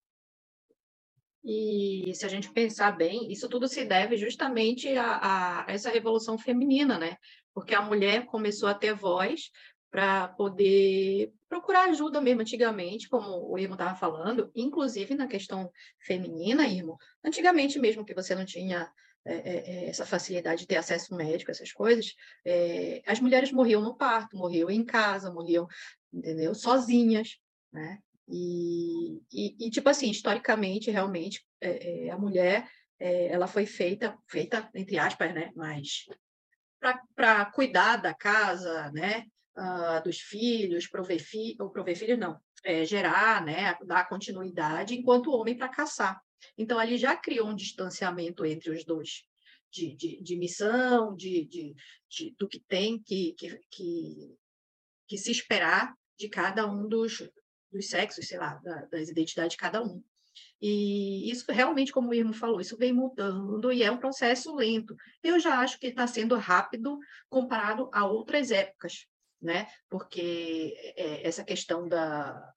[1.43, 6.37] E se a gente pensar bem, isso tudo se deve justamente a, a essa revolução
[6.37, 7.15] feminina, né?
[7.53, 9.49] Porque a mulher começou a ter voz
[9.89, 16.67] para poder procurar ajuda mesmo antigamente, como o Irmo estava falando, inclusive na questão feminina,
[16.67, 16.97] Irmo.
[17.23, 18.91] Antigamente mesmo que você não tinha
[19.25, 23.82] é, é, é, essa facilidade de ter acesso médico, essas coisas, é, as mulheres morriam
[23.82, 25.67] no parto, morriam em casa, morriam,
[26.12, 26.55] entendeu?
[26.55, 27.38] Sozinhas,
[27.71, 27.99] né?
[28.27, 34.69] E, e, e tipo assim, historicamente, realmente, é, é, a mulher, ela foi feita, feita
[34.75, 35.51] entre aspas, né?
[35.55, 36.05] Mas
[37.15, 39.25] para cuidar da casa, né?
[39.58, 41.21] Uh, dos filhos, prover,
[41.60, 43.77] ou prover filhos, não, é, gerar, né?
[43.86, 46.21] Dar continuidade, enquanto o homem para caçar.
[46.58, 49.23] Então, ali já criou um distanciamento entre os dois.
[49.71, 51.75] De, de, de missão, de, de,
[52.10, 54.36] de, do que tem que, que, que,
[55.08, 57.21] que se esperar de cada um dos,
[57.71, 60.04] dos sexos, sei lá, da, das identidades de cada um.
[60.62, 64.95] E isso realmente, como o Irmo falou, isso vem mudando e é um processo lento.
[65.23, 66.99] Eu já acho que está sendo rápido
[67.30, 69.06] comparado a outras épocas,
[69.41, 69.67] né?
[69.89, 72.54] Porque é, essa questão da,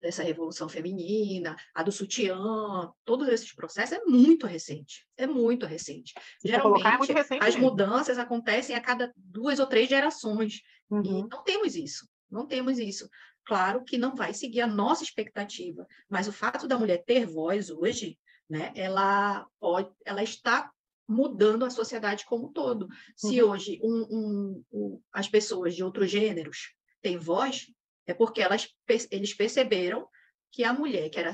[0.00, 6.14] dessa revolução feminina, a do sutiã, todos esses processos é muito recente, é muito recente.
[6.44, 11.02] Geralmente, é muito recente as mudanças acontecem a cada duas ou três gerações, uhum.
[11.04, 13.08] e não temos isso, não temos isso.
[13.44, 17.70] Claro que não vai seguir a nossa expectativa, mas o fato da mulher ter voz
[17.70, 20.70] hoje, né, ela pode, ela está
[21.08, 22.88] mudando a sociedade como um todo.
[23.16, 23.50] Se uhum.
[23.50, 27.66] hoje um, um, as pessoas de outros gêneros têm voz,
[28.06, 28.68] é porque elas,
[29.10, 30.08] eles perceberam
[30.50, 31.32] que a mulher que era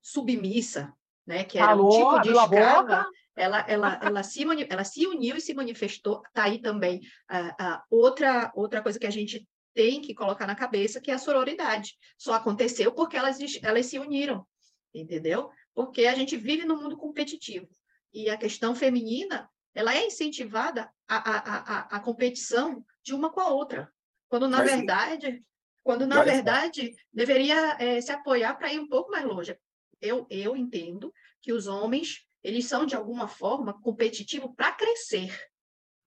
[0.00, 0.92] submissa,
[1.26, 5.36] né, que era Alô, um tipo de escrava, ela, ela, ela, se, ela se uniu
[5.36, 6.22] e se manifestou.
[6.26, 10.54] Está aí também a, a outra, outra coisa que a gente tem que colocar na
[10.54, 11.96] cabeça, que é a sororidade.
[12.16, 14.46] Só aconteceu porque elas, elas se uniram,
[14.94, 15.50] entendeu?
[15.74, 17.68] Porque a gente vive num mundo competitivo.
[18.12, 23.40] E a questão feminina, ela é incentivada a, a, a, a competição de uma com
[23.40, 23.92] a outra.
[24.28, 25.44] Quando, na Mas, verdade,
[25.84, 29.56] quando na verdade deveria é, se apoiar para ir um pouco mais longe.
[30.00, 35.30] Eu, eu entendo que os homens eles são de alguma forma competitivos para crescer.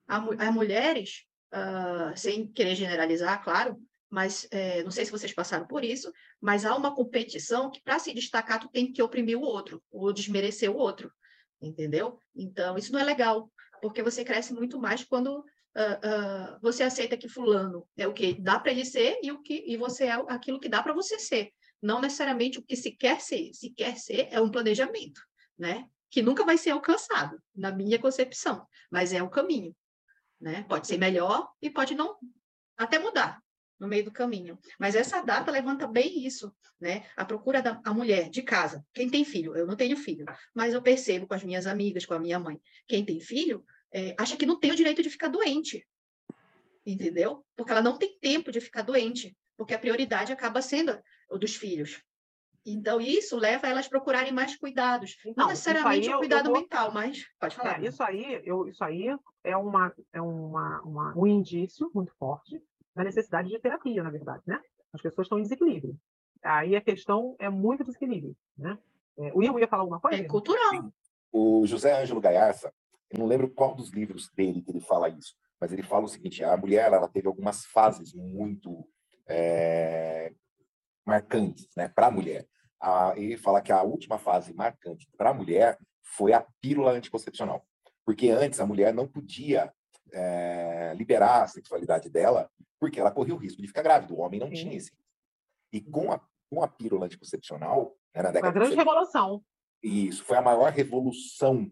[0.08, 3.78] As mulheres, uh, sem querer generalizar, claro,
[4.10, 8.00] mas é, não sei se vocês passaram por isso, mas há uma competição que para
[8.00, 11.12] se destacar tu tem que oprimir o outro ou desmerecer o outro,
[11.62, 12.18] entendeu?
[12.36, 15.44] Então isso não é legal, porque você cresce muito mais quando
[15.82, 19.64] uh, você aceita que fulano é o que dá para ele ser e o que
[19.68, 21.52] e você é aquilo que dá para você ser.
[21.82, 23.54] Não necessariamente o que se quer ser.
[23.54, 25.22] Se quer ser é um planejamento,
[25.58, 25.86] né?
[26.10, 29.76] Que nunca vai ser alcançado, na minha concepção, mas é o caminho,
[30.40, 30.64] né?
[30.64, 32.18] Pode ser melhor e pode não
[32.78, 33.40] até mudar
[33.80, 34.58] no meio do caminho.
[34.80, 37.06] Mas essa data levanta bem isso, né?
[37.16, 38.84] A procura da a mulher de casa.
[38.94, 39.56] Quem tem filho?
[39.56, 42.60] Eu não tenho filho, mas eu percebo com as minhas amigas, com a minha mãe.
[42.88, 45.86] Quem tem filho é, acha que não tem o direito de ficar doente,
[46.86, 47.46] entendeu?
[47.56, 50.98] Porque ela não tem tempo de ficar doente, porque a prioridade acaba sendo
[51.30, 52.02] o dos filhos.
[52.66, 55.18] Então, isso leva elas a procurarem mais cuidados.
[55.26, 56.60] Então, não necessariamente o cuidado vou...
[56.60, 57.82] mental, mas pode falar.
[57.82, 59.08] É, isso, aí, eu, isso aí
[59.42, 62.62] é, uma, é uma, uma, um indício muito forte
[62.94, 64.60] da necessidade de terapia, na verdade, né?
[64.92, 65.98] As pessoas estão em desequilíbrio.
[66.44, 68.78] Aí a questão é muito desequilíbrio, né?
[69.18, 70.22] É, o Ian ia falar alguma coisa?
[70.22, 70.92] É cultural.
[71.32, 72.74] O José Ângelo Gaiarsa,
[73.12, 76.08] eu não lembro qual dos livros dele que ele fala isso, mas ele fala o
[76.08, 78.88] seguinte: a mulher ela teve algumas fases muito
[79.28, 80.34] é,
[81.06, 82.48] marcantes, né, para a mulher.
[83.16, 87.66] Ele fala que a última fase marcante para a mulher foi a pílula anticoncepcional,
[88.06, 89.74] porque antes a mulher não podia
[90.14, 94.14] é, liberar a sexualidade dela, porque ela corria o risco de ficar grávida.
[94.14, 94.54] O homem não Sim.
[94.54, 94.92] tinha esse.
[95.74, 99.44] E com a com a pílula anticoncepcional, né, na década uma grande revolução.
[99.84, 101.72] Isso foi a maior revolução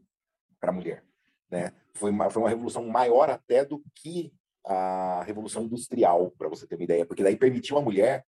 [0.59, 1.03] para a mulher.
[1.49, 1.71] Né?
[1.93, 4.33] Foi, uma, foi uma revolução maior até do que
[4.65, 8.25] a revolução industrial, para você ter uma ideia, porque daí permitiu a mulher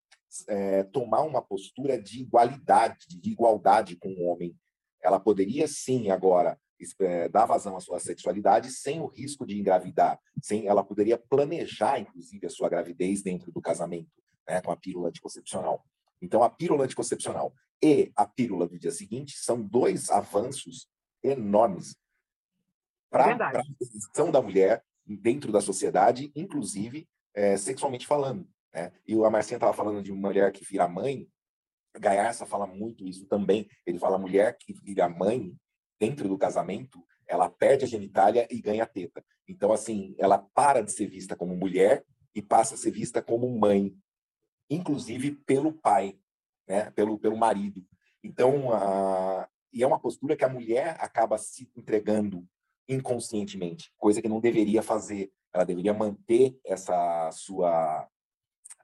[0.47, 4.55] é, tomar uma postura de igualdade, de igualdade com o homem.
[5.01, 6.59] Ela poderia sim agora
[6.99, 11.99] é, dar vazão à sua sexualidade sem o risco de engravidar, sem ela poderia planejar
[11.99, 14.11] inclusive a sua gravidez dentro do casamento,
[14.47, 15.83] né, com a pílula anticoncepcional.
[16.21, 20.87] Então a pílula anticoncepcional e a pílula do dia seguinte são dois avanços
[21.23, 21.95] enormes
[23.09, 28.47] para a posição da mulher dentro da sociedade, inclusive é, sexualmente falando.
[28.73, 28.91] Né?
[29.07, 31.27] E a Marcinha estava falando de mulher que vira mãe,
[31.99, 33.67] Gaiarsa fala muito isso também.
[33.85, 35.55] Ele fala mulher que vira mãe
[35.99, 39.23] dentro do casamento, ela perde a genitália e ganha a teta.
[39.47, 42.05] Então, assim, ela para de ser vista como mulher
[42.35, 43.95] e passa a ser vista como mãe,
[44.69, 46.17] inclusive pelo pai,
[46.67, 46.91] né?
[46.91, 47.83] pelo, pelo marido.
[48.23, 49.49] Então, a...
[49.73, 52.47] e é uma postura que a mulher acaba se entregando
[52.87, 55.31] inconscientemente, coisa que não deveria fazer.
[55.53, 58.07] Ela deveria manter essa sua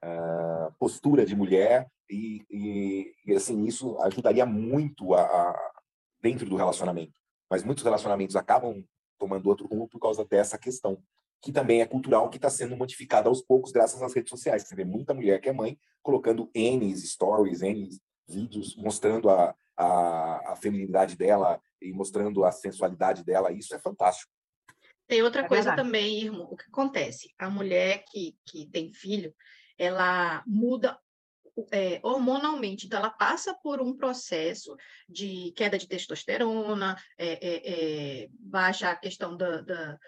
[0.04, 5.72] uh, postura de mulher e, e, e, assim isso ajudaria muito a, a,
[6.22, 7.20] dentro do relacionamento.
[7.49, 8.84] Mas muitos relacionamentos acabam
[9.18, 11.01] tomando outro rumo por causa dessa questão
[11.41, 14.64] que também é cultural, que está sendo modificada aos poucos graças às redes sociais.
[14.64, 17.89] Você vê muita mulher que é mãe colocando N stories, N
[18.28, 23.51] vídeos mostrando a, a, a feminilidade dela e mostrando a sensualidade dela.
[23.51, 24.31] Isso é fantástico.
[25.07, 25.88] Tem outra é coisa verdade.
[25.88, 26.47] também, irmão.
[26.49, 27.34] O que acontece?
[27.38, 29.36] A mulher que, que tem filho,
[29.77, 30.97] ela muda
[31.71, 32.86] é, hormonalmente.
[32.86, 34.75] Então, ela passa por um processo
[35.07, 39.99] de queda de testosterona, é, é, é baixa a questão da, da,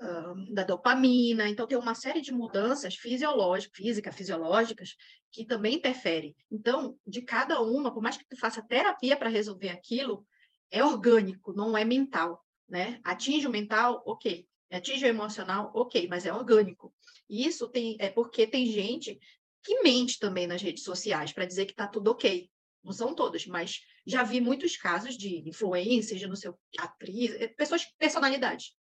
[0.00, 1.48] uh, da, dopamina.
[1.48, 4.94] Então, tem uma série de mudanças fisiológicas, físicas, fisiológicas,
[5.32, 6.36] que também interferem.
[6.50, 10.24] Então, de cada uma, por mais que tu faça terapia para resolver aquilo,
[10.70, 12.44] é orgânico, não é mental.
[12.68, 13.00] Né?
[13.02, 14.46] Atinge o mental, ok.
[14.70, 16.94] Atinge o emocional, ok, mas é orgânico.
[17.28, 19.18] E isso tem, é porque tem gente
[19.62, 22.50] que mente também nas redes sociais para dizer que está tudo ok.
[22.82, 27.48] Não são todas, mas já vi muitos casos de influências, de não sei, atriz, eh,
[27.48, 28.74] pessoas, personalidades,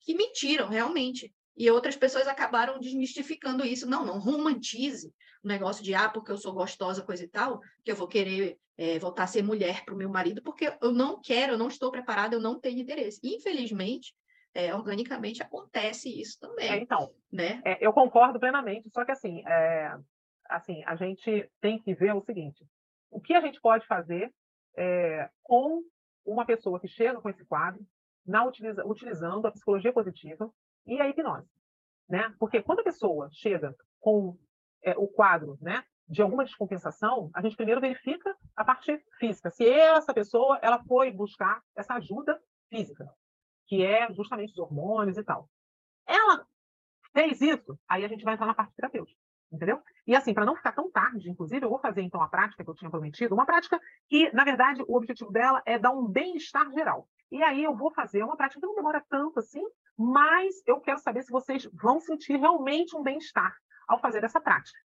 [0.00, 1.34] que mentiram realmente.
[1.56, 3.88] E outras pessoas acabaram desmistificando isso.
[3.88, 7.90] Não, não romantize o negócio de, ah, porque eu sou gostosa, coisa e tal, que
[7.90, 11.20] eu vou querer é, voltar a ser mulher para o meu marido, porque eu não
[11.20, 13.20] quero, eu não estou preparada, eu não tenho interesse.
[13.24, 14.14] Infelizmente,
[14.54, 16.70] é, organicamente acontece isso também.
[16.70, 17.60] É, então, né?
[17.64, 19.96] É, eu concordo plenamente, só que assim, é,
[20.48, 22.66] assim, a gente tem que ver o seguinte:
[23.10, 24.32] o que a gente pode fazer
[24.76, 25.82] é, com
[26.24, 27.86] uma pessoa que chega com esse quadro,
[28.26, 30.50] na utiliza, utilizando a psicologia positiva
[30.86, 31.48] e a hipnose,
[32.08, 32.34] né?
[32.38, 34.38] Porque quando a pessoa chega com
[34.82, 39.50] é, o quadro, né, de alguma descompensação, a gente primeiro verifica a parte física.
[39.50, 43.08] Se essa pessoa ela foi buscar essa ajuda física,
[43.66, 45.50] que é justamente os hormônios e tal.
[46.06, 46.46] Ela
[47.12, 49.18] fez isso, aí a gente vai entrar na parte terapêutica,
[49.50, 49.82] entendeu?
[50.06, 52.70] E assim, para não ficar tão tarde, inclusive, eu vou fazer então a prática que
[52.70, 56.70] eu tinha prometido, uma prática que, na verdade, o objetivo dela é dar um bem-estar
[56.72, 57.08] geral.
[57.32, 59.64] E aí eu vou fazer uma prática que não demora tanto assim,
[59.98, 63.54] mas eu quero saber se vocês vão sentir realmente um bem-estar
[63.88, 64.78] ao fazer essa prática,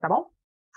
[0.00, 0.30] tá bom?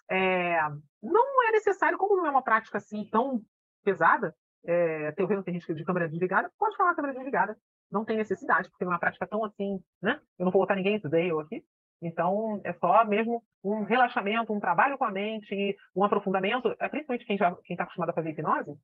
[0.10, 0.60] É,
[1.02, 3.42] não é necessário, como não é uma prática assim tão
[3.84, 4.36] pesada,
[4.66, 7.58] é, eu vendo tem gente de câmera desligada, pode falar câmera desligada,
[7.92, 10.22] não tem necessidade, porque não é uma prática tão assim, né?
[10.38, 11.66] Eu não vou botar ninguém today aqui,
[12.02, 17.26] então, é só mesmo um relaxamento, um trabalho com a mente, um aprofundamento, é, principalmente
[17.26, 18.76] quem está tá acostumado a fazer hipnose.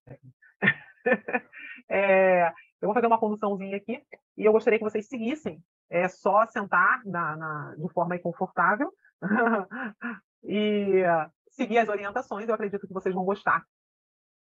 [1.89, 4.03] é, eu vou fazer uma conduçãozinha aqui
[4.37, 5.63] e eu gostaria que vocês seguissem.
[5.89, 8.91] É só sentar na, na, de forma confortável
[10.43, 11.03] e
[11.49, 12.47] seguir as orientações.
[12.47, 13.63] Eu acredito que vocês vão gostar.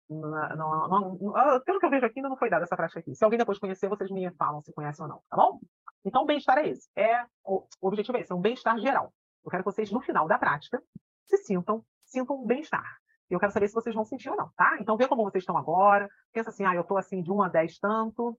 [0.08, 2.98] Não, não, não, ah, pelo que eu vejo aqui, ainda não foi dada essa prática
[3.00, 3.14] aqui.
[3.14, 5.60] Se alguém depois conhecer, vocês me falam se conhecem ou não, tá bom?
[6.04, 6.88] Então, bem-estar é esse.
[6.96, 9.12] É, o objetivo é esse, é um bem-estar geral.
[9.44, 10.82] Eu quero que vocês, no final da prática,
[11.26, 12.99] se sintam, sintam um bem-estar.
[13.30, 14.76] Eu quero saber se vocês vão sentir ou não, tá?
[14.80, 16.10] Então, vê como vocês estão agora.
[16.32, 18.38] Pensa assim, ah, eu estou assim de 1 a 10 tanto.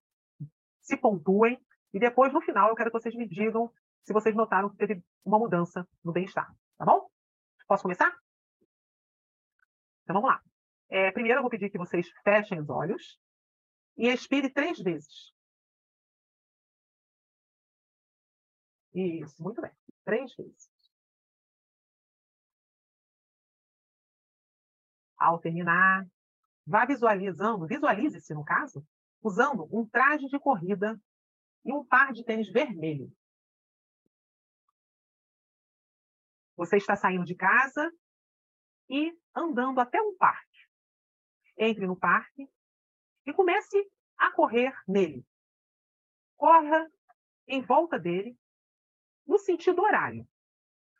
[0.81, 1.57] Se pontuem.
[1.93, 3.71] E depois, no final, eu quero que vocês me digam
[4.03, 7.07] se vocês notaram que teve uma mudança no bem-estar, tá bom?
[7.67, 8.11] Posso começar?
[10.03, 10.41] Então, vamos lá.
[10.89, 13.19] É, primeiro, eu vou pedir que vocês fechem os olhos
[13.97, 15.31] e expire três vezes.
[18.93, 19.71] Isso, muito bem.
[20.03, 20.70] Três vezes.
[25.21, 26.03] Ao terminar,
[26.65, 28.83] vá visualizando, visualize-se no caso,
[29.21, 30.99] usando um traje de corrida
[31.63, 33.15] e um par de tênis vermelho.
[36.57, 37.93] Você está saindo de casa
[38.89, 40.67] e andando até um parque
[41.55, 42.49] entre no parque
[43.23, 43.77] e comece
[44.17, 45.23] a correr nele.
[46.35, 46.91] Corra
[47.47, 48.35] em volta dele,
[49.27, 50.27] no sentido horário,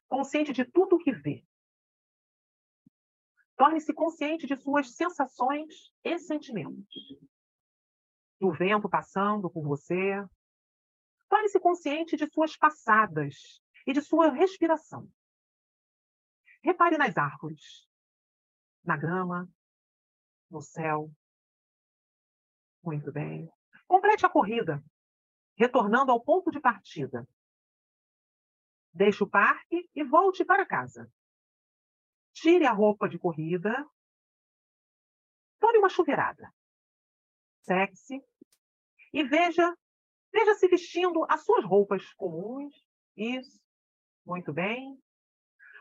[0.08, 1.44] consciente de tudo o que vê.
[3.62, 7.16] Torne-se consciente de suas sensações e sentimentos.
[8.40, 10.16] Do vento passando por você.
[11.30, 15.08] Torne-se consciente de suas passadas e de sua respiração.
[16.64, 17.88] Repare nas árvores,
[18.84, 19.48] na grama,
[20.50, 21.12] no céu.
[22.84, 23.48] Muito bem.
[23.88, 24.84] Complete a corrida,
[25.56, 27.30] retornando ao ponto de partida.
[28.92, 31.14] Deixe o parque e volte para casa.
[32.34, 33.74] Tire a roupa de corrida.
[35.60, 36.52] Tome uma chuveirada.
[37.62, 38.22] Sexe
[39.14, 39.78] e veja,
[40.34, 42.74] veja se vestindo as suas roupas comuns.
[43.16, 43.60] Isso.
[44.26, 45.00] Muito bem.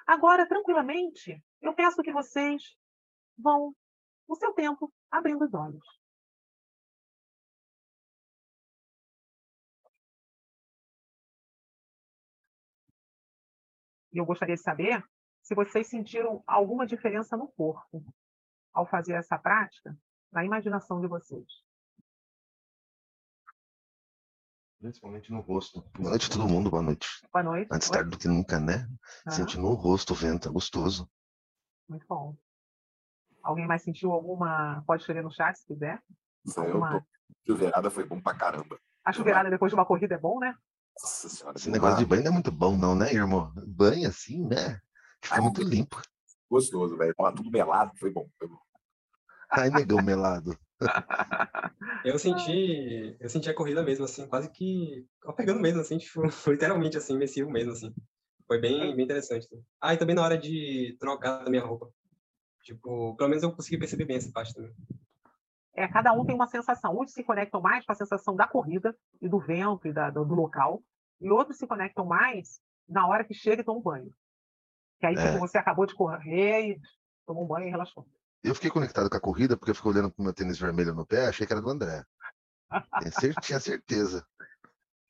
[0.06, 2.76] Agora, tranquilamente, eu peço que vocês
[3.38, 3.74] vão
[4.26, 6.00] o seu tempo abrindo os olhos.
[14.12, 15.02] E eu gostaria de saber
[15.50, 18.04] se vocês sentiram alguma diferença no corpo
[18.72, 19.98] ao fazer essa prática,
[20.30, 21.44] na imaginação de vocês.
[24.78, 25.82] Principalmente no rosto.
[25.98, 27.08] Boa noite todo mundo, boa noite.
[27.32, 27.68] Boa noite.
[27.72, 27.96] Antes Oi?
[27.96, 28.88] tarde do que nunca, né?
[29.26, 31.10] Aham, Sente no rosto o vento, é gostoso.
[31.88, 32.36] Muito bom.
[33.42, 34.84] Alguém mais sentiu alguma?
[34.86, 36.00] Pode escrever no chat se quiser.
[36.44, 37.00] Isso aí eu Alguma...
[37.00, 37.06] tô.
[37.44, 38.78] Chuveirada foi bom pra caramba.
[39.04, 40.54] A chuveirada depois de uma corrida é bom, né?
[40.96, 41.56] Nossa senhora.
[41.56, 43.52] Esse negócio de banho não é muito bom, não, né, irmão?
[43.66, 44.80] Banho assim, né?
[45.22, 46.00] Fica muito limpo.
[46.50, 47.14] Gostoso, velho.
[47.18, 48.28] Ó, Tudo melado, foi bom.
[48.38, 48.58] Foi bom.
[49.50, 50.56] Ai, negão melado.
[52.04, 56.22] Eu senti, eu senti a corrida mesmo, assim, quase que ó, pegando mesmo, assim, tipo,
[56.48, 57.94] literalmente, assim, imersivo mesmo, assim.
[58.46, 59.46] Foi bem, bem interessante.
[59.46, 59.62] assim.
[59.80, 61.90] Ah, e também na hora de trocar a minha roupa.
[62.62, 64.72] Tipo, pelo menos eu consegui perceber bem essa parte também.
[65.74, 66.98] É, cada um tem uma sensação.
[67.00, 70.24] Uns se conectam mais com a sensação da corrida e do vento e da- do,
[70.24, 70.82] do local,
[71.20, 74.12] e outros se conectam mais na hora que chega e toma um banho.
[75.00, 75.26] Que aí, É.
[75.32, 76.80] tipo, você acabou de correr e
[77.26, 78.06] tomou um banho e relaxou.
[78.42, 81.06] Eu fiquei conectado com a corrida porque eu fiquei olhando pro meu tênis vermelho no
[81.06, 82.04] pé, achei que era do André.
[83.00, 84.26] Tinha cer- Tinha certeza.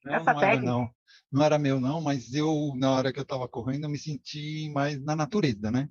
[0.05, 0.95] Não, Essa não era, não.
[1.31, 4.71] Não era meu, não, mas eu, na hora que eu estava correndo, eu me senti
[4.73, 5.89] mais na natureza, né?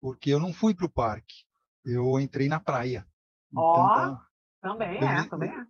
[0.00, 1.44] Porque eu não fui para o parque,
[1.84, 3.06] eu entrei na praia.
[3.50, 4.26] Então, Ó, tá,
[4.60, 5.66] Também Eu é, também é.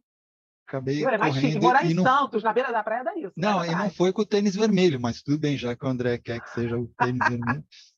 [0.72, 1.40] Acabei olha, é chique.
[1.40, 3.32] correndo Morar e em não, Santos, na beira da praia, dá isso.
[3.36, 6.18] não, e não foi com o tênis vermelho, mas tudo bem, já que o André
[6.18, 7.64] quer que seja o tênis vermelho.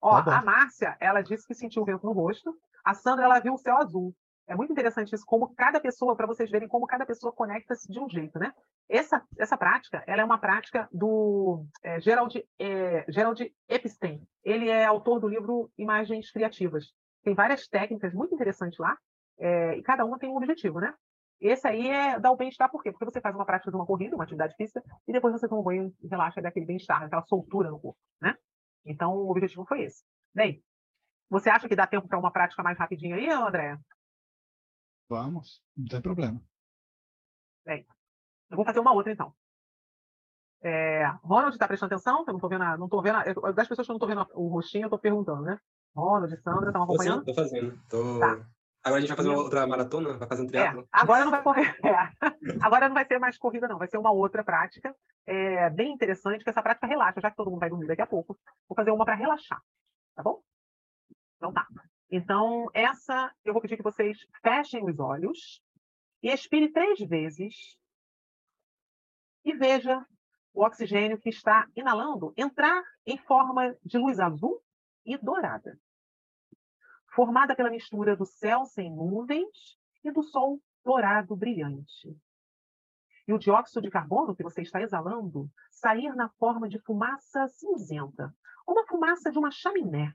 [0.00, 2.54] Ó, Tá a Márcia, ela disse que sentiu o vento no rosto.
[2.84, 4.14] A Sandra, ela viu o céu azul.
[4.46, 7.98] É muito interessante isso, como cada pessoa, para vocês verem como cada pessoa conecta-se de
[7.98, 8.52] um jeito, né?
[8.86, 14.22] Essa, essa prática, ela é uma prática do é, Gerald, é, Gerald Epstein.
[14.44, 16.92] Ele é autor do livro Imagens Criativas.
[17.22, 18.98] Tem várias técnicas muito interessantes lá,
[19.38, 20.92] é, e cada uma tem um objetivo, né?
[21.44, 22.90] Esse aí é dar o bem-estar, por quê?
[22.90, 25.60] Porque você faz uma prática de uma corrida, uma atividade física, e depois você toma
[25.60, 28.34] um banho e relaxa daquele bem-estar, daquela soltura no corpo, né?
[28.82, 30.02] Então, o objetivo foi esse.
[30.34, 30.64] Bem,
[31.28, 33.78] você acha que dá tempo para uma prática mais rapidinha aí, André?
[35.06, 36.40] Vamos, não tem problema.
[37.66, 39.34] Eu vou fazer uma outra, então.
[40.62, 42.20] É, Ronald está prestando atenção?
[42.20, 43.98] Eu não estou vendo, a- não tô vendo a- eu- das pessoas que eu não
[43.98, 45.60] estou vendo o rostinho, eu estou perguntando, né?
[45.94, 47.24] Ronald, Sandra, estão acompanhando?
[47.24, 47.78] tô fazendo.
[47.88, 48.18] Tô...
[48.18, 48.53] Tá.
[48.84, 50.88] Agora a gente vai fazer uma outra maratona, vai fazer um É, triatlo.
[50.92, 51.74] agora não vai correr.
[51.84, 51.96] é.
[52.62, 53.78] Agora não vai ser mais corrida, não.
[53.78, 54.94] Vai ser uma outra prática
[55.26, 58.06] é, bem interessante, que essa prática relaxa, já que todo mundo vai dormir daqui a
[58.06, 58.38] pouco.
[58.68, 59.62] Vou fazer uma para relaxar,
[60.14, 60.42] tá bom?
[61.36, 61.66] Então tá.
[62.10, 65.62] Então, essa eu vou pedir que vocês fechem os olhos
[66.22, 67.76] e expire três vezes
[69.44, 70.04] e veja
[70.52, 74.62] o oxigênio que está inalando entrar em forma de luz azul
[75.04, 75.78] e dourada
[77.14, 82.16] formada pela mistura do céu sem nuvens e do sol dourado brilhante.
[83.26, 88.34] E o dióxido de carbono que você está exalando sair na forma de fumaça cinzenta,
[88.66, 90.12] como a fumaça de uma chaminé,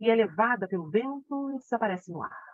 [0.00, 2.52] e é levada pelo vento e desaparece no ar.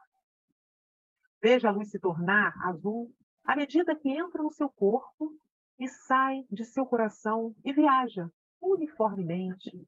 [1.41, 3.15] Veja a luz se tornar azul
[3.45, 5.39] à medida que entra no seu corpo
[5.79, 9.87] e sai de seu coração e viaja uniformemente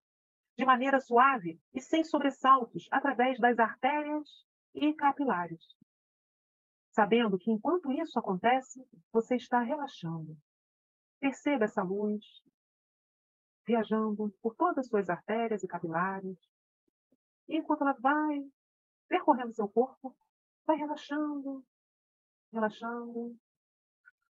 [0.57, 4.29] de maneira suave e sem sobressaltos através das artérias
[4.75, 5.63] e capilares.
[6.91, 10.37] Sabendo que enquanto isso acontece, você está relaxando.
[11.21, 12.25] Perceba essa luz
[13.67, 16.37] viajando por todas as suas artérias e capilares.
[17.49, 18.45] E enquanto ela vai
[19.09, 20.17] percorrendo seu corpo,
[20.67, 21.65] vai relaxando,
[22.53, 23.37] relaxando.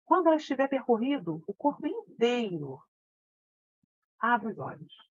[0.05, 2.83] Quando ela estiver percorrido o corpo inteiro,
[4.19, 5.10] abre os olhos.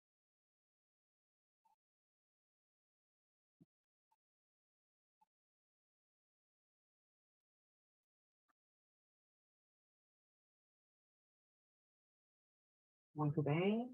[13.22, 13.88] Muito bem.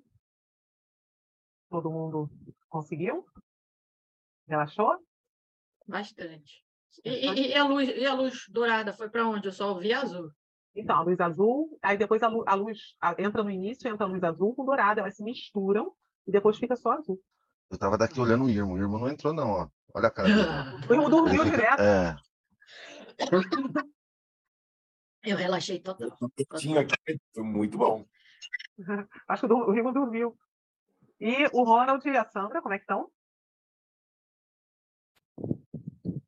[1.70, 2.30] Todo mundo
[2.70, 3.26] conseguiu?
[4.48, 4.96] Relaxou?
[5.86, 6.64] Bastante.
[7.04, 9.50] E, e- e a luz, e a luz dourada foi para onde?
[9.50, 10.32] Eu só vi azul.
[10.74, 14.06] Então, a luz azul, aí depois a lu- a luz, a- entra no início, entra
[14.06, 15.94] a luz azul com dourada, elas se misturam
[16.26, 17.22] e depois fica só azul.
[17.70, 18.76] Eu tava daqui olhando o Irmo.
[18.76, 19.68] O Irmo não entrou, não, ó.
[19.94, 20.88] Olha a cara dele.
[20.90, 21.82] O irmão dormiu direto.
[21.82, 22.16] É,
[25.24, 26.08] Eu relaxei total.
[26.08, 26.96] Eu tô quietinho aqui,
[27.34, 28.06] foi muito bom.
[29.28, 30.38] Acho que o dur- o irmão dormiu.
[31.20, 33.10] E o Ronald e a Sandra, como é que estão?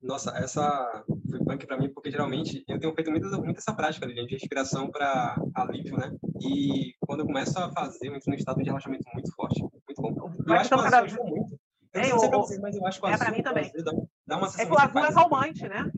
[0.02, 4.08] Nossa, essa foi punk pra mim, porque geralmente eu tenho feito muito, muito essa prática
[4.08, 6.12] de respiração para alívio, né?
[6.42, 10.02] E quando eu começo a fazer, eu entro num estado de relaxamento muito forte, muito
[10.02, 10.10] bom.
[10.10, 11.60] Eu Vai acho que ficando azul cada- ajuda muito.
[11.94, 13.32] Eu Ei, não sei se é pra vocês, mas eu acho que o é pra
[13.32, 13.72] mim também.
[13.84, 13.92] dá,
[14.28, 15.16] dá uma É que o azul é paz.
[15.16, 15.92] calmante, né?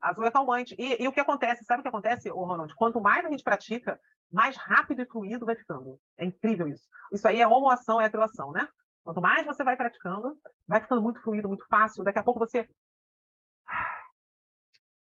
[0.00, 0.74] Azul é calmante.
[0.78, 1.64] E, e o que acontece?
[1.64, 2.74] Sabe o que acontece, Ronald?
[2.74, 3.98] Quanto mais a gente pratica,
[4.32, 5.98] mais rápido e fluido vai ficando.
[6.18, 6.84] É incrível isso.
[7.12, 8.68] Isso aí é homoação, é heteroação, né?
[9.04, 10.36] Quanto mais você vai praticando,
[10.66, 12.02] vai ficando muito fluido, muito fácil.
[12.02, 12.68] Daqui a pouco você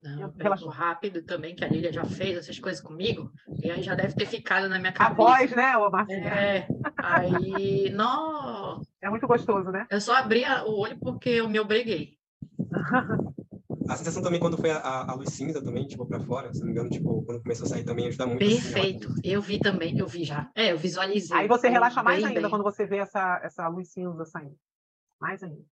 [0.03, 3.31] Não, eu rápido também, que a Lília já fez essas coisas comigo,
[3.63, 5.21] e aí já deve ter ficado na minha cabeça.
[5.21, 6.27] A voz, né, ô Marcinha?
[6.27, 6.67] É,
[6.97, 8.81] aí, não...
[9.01, 9.87] É muito gostoso, né?
[9.89, 12.17] Eu só abri o olho porque eu me obriguei.
[13.89, 16.67] A sensação também quando foi a, a, luz cinza também, tipo, pra fora, se não
[16.67, 18.39] me engano, tipo, quando começou a sair também ajuda muito.
[18.39, 19.07] Perfeito.
[19.07, 20.51] Assim, eu vi também, eu vi já.
[20.55, 21.37] É, eu visualizei.
[21.37, 22.49] Aí você relaxa mais bem, ainda bem.
[22.49, 24.57] quando você vê essa, essa luz cinza saindo.
[25.19, 25.63] Mais ainda.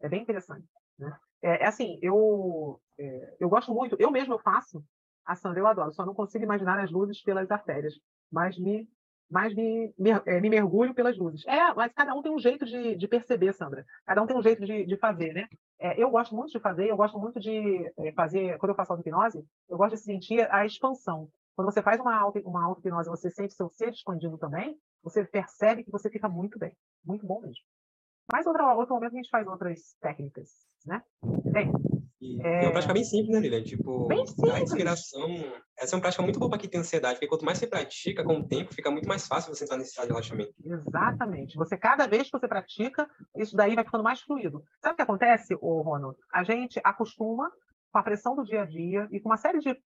[0.00, 0.66] É bem interessante.
[0.98, 1.16] Né?
[1.42, 4.84] É, é assim, eu, é, eu gosto muito, eu mesmo eu faço,
[5.24, 7.94] a Sandra eu adoro, só não consigo imaginar as luzes pelas artérias,
[8.30, 8.88] mas me
[9.32, 11.42] mas me, me, é, me, mergulho pelas luzes.
[11.46, 13.86] É, mas cada um tem um jeito de, de perceber, Sandra.
[14.04, 15.48] Cada um tem um jeito de, de fazer, né?
[15.80, 18.92] É, eu gosto muito de fazer, eu gosto muito de é, fazer, quando eu faço
[18.92, 21.30] auto-hipnose, eu gosto de sentir a expansão.
[21.56, 25.82] Quando você faz uma auto, uma auto-hipnose, você sente seu ser expandindo também, você percebe
[25.82, 27.64] que você fica muito bem, muito bom mesmo.
[28.30, 30.50] Mas outro, outro momento a gente faz outras técnicas,
[30.84, 31.02] né?
[31.50, 31.72] Bem,
[32.22, 32.60] e é...
[32.60, 33.64] é uma prática bem simples, né, Lilian?
[33.64, 34.08] Tipo,
[34.48, 35.28] a respiração.
[35.76, 38.22] Essa é uma prática muito boa para quem tem ansiedade, porque quanto mais você pratica
[38.22, 40.54] com o tempo, fica muito mais fácil você entrar nesse estado de relaxamento.
[40.64, 41.56] Exatamente.
[41.56, 44.62] Você, cada vez que você pratica, isso daí vai ficando mais fluido.
[44.80, 46.16] Sabe o que acontece, ô, Ronald?
[46.32, 47.50] A gente acostuma
[47.90, 49.76] com a pressão do dia a dia e com uma série de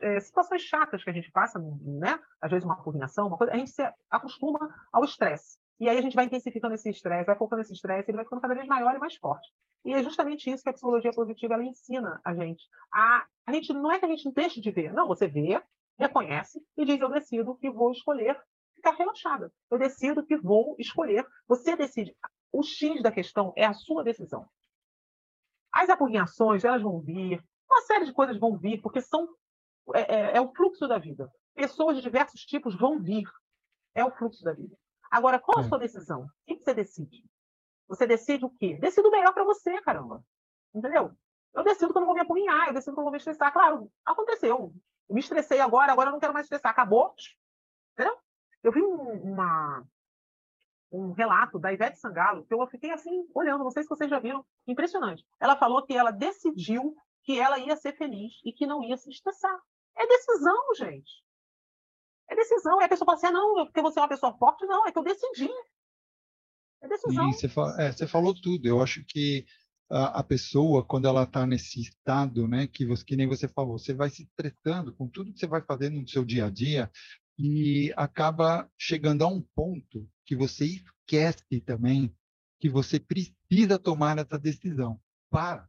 [0.00, 2.18] é, situações chatas que a gente passa, né?
[2.40, 5.58] Às vezes uma coordenação, uma coisa, a gente se acostuma ao estresse.
[5.80, 8.42] E aí a gente vai intensificando esse estresse, vai focando esse estresse, ele vai ficando
[8.42, 9.50] cada vez maior e mais forte.
[9.84, 12.62] E é justamente isso que a psicologia positiva ela ensina a gente.
[12.92, 15.60] A, a gente não é que a gente deixe de ver, não, você vê,
[15.98, 18.38] reconhece e diz: eu decido que vou escolher
[18.74, 19.52] ficar relaxada.
[19.70, 21.26] Eu decido que vou escolher.
[21.46, 22.16] Você decide.
[22.52, 24.48] O X da questão é a sua decisão.
[25.72, 29.28] As apurrinhações, elas vão vir, uma série de coisas vão vir, porque são
[29.94, 31.30] é, é, é o fluxo da vida.
[31.54, 33.28] Pessoas de diversos tipos vão vir.
[33.94, 34.76] É o fluxo da vida.
[35.10, 36.22] Agora, qual a sua decisão?
[36.24, 37.24] O que você decide?
[37.88, 38.78] Você decide o quê?
[38.80, 40.24] Decide o melhor para você, caramba.
[40.72, 41.12] Entendeu?
[41.52, 43.18] Eu decido que eu não vou me apurrinhar, eu decido que eu não vou me
[43.18, 43.52] estressar.
[43.52, 44.72] Claro, aconteceu.
[45.08, 46.70] Eu me estressei agora, agora eu não quero mais estressar.
[46.70, 47.12] Acabou.
[47.94, 48.16] Entendeu?
[48.62, 49.84] Eu vi um, uma,
[50.92, 54.20] um relato da Ivete Sangalo, que eu fiquei assim, olhando, não sei se vocês já
[54.20, 55.26] viram, impressionante.
[55.40, 56.94] Ela falou que ela decidiu
[57.24, 59.60] que ela ia ser feliz e que não ia se estressar.
[59.96, 61.24] É decisão, gente.
[62.30, 62.80] É decisão.
[62.80, 64.64] E a pessoa fala assim, ah, não, porque você é uma pessoa forte.
[64.64, 65.50] Não, é que eu decidi.
[66.80, 67.32] É decisão.
[67.32, 67.46] você,
[67.78, 68.66] é, você falou tudo.
[68.66, 69.44] Eu acho que
[69.90, 73.78] a, a pessoa, quando ela está nesse estado, né, que, você, que nem você falou,
[73.78, 76.90] você vai se estressando com tudo que você vai fazendo no seu dia a dia
[77.36, 82.14] e acaba chegando a um ponto que você esquece também
[82.60, 85.00] que você precisa tomar essa decisão.
[85.30, 85.68] Para.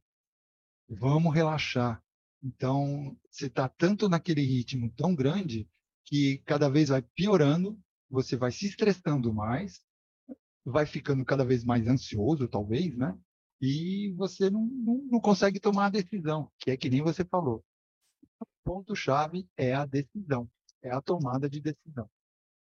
[0.88, 2.03] Vamos relaxar.
[2.43, 5.68] Então, você está tanto naquele ritmo tão grande
[6.06, 7.80] que cada vez vai piorando,
[8.10, 9.82] você vai se estressando mais,
[10.66, 13.18] vai ficando cada vez mais ansioso, talvez, né?
[13.62, 17.64] E você não, não, não consegue tomar a decisão, que é que nem você falou.
[18.39, 20.49] O ponto-chave é a decisão,
[20.82, 22.10] é a tomada de decisão.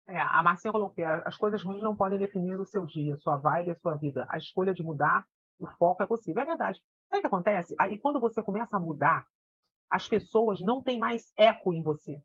[0.07, 3.71] É, a Marcinha colocou as coisas ruins não podem definir o seu dia, sua vibe,
[3.71, 4.25] a sua vida.
[4.27, 5.25] A escolha de mudar,
[5.59, 6.41] o foco é possível.
[6.41, 6.81] É verdade.
[7.09, 7.75] Sabe o que acontece?
[7.79, 9.25] Aí quando você começa a mudar,
[9.89, 12.21] as pessoas não têm mais eco em você.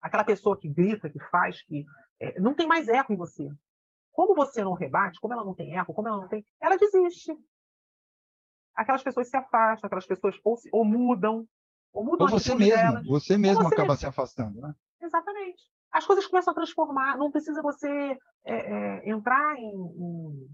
[0.00, 1.84] Aquela pessoa que grita, que faz, que
[2.20, 3.48] é, não tem mais eco em você.
[4.12, 7.36] Como você não rebate, como ela não tem eco, como ela não tem, ela desiste.
[8.74, 11.46] Aquelas pessoas se afastam, aquelas pessoas ou, se, ou mudam,
[11.92, 13.06] ou mudam ou você mesmo, delas.
[13.06, 14.00] você mesmo você acaba mesmo.
[14.00, 14.74] se afastando, né?
[15.00, 15.62] Exatamente.
[15.90, 17.16] As coisas começam a transformar.
[17.16, 20.48] Não precisa você é, é, entrar em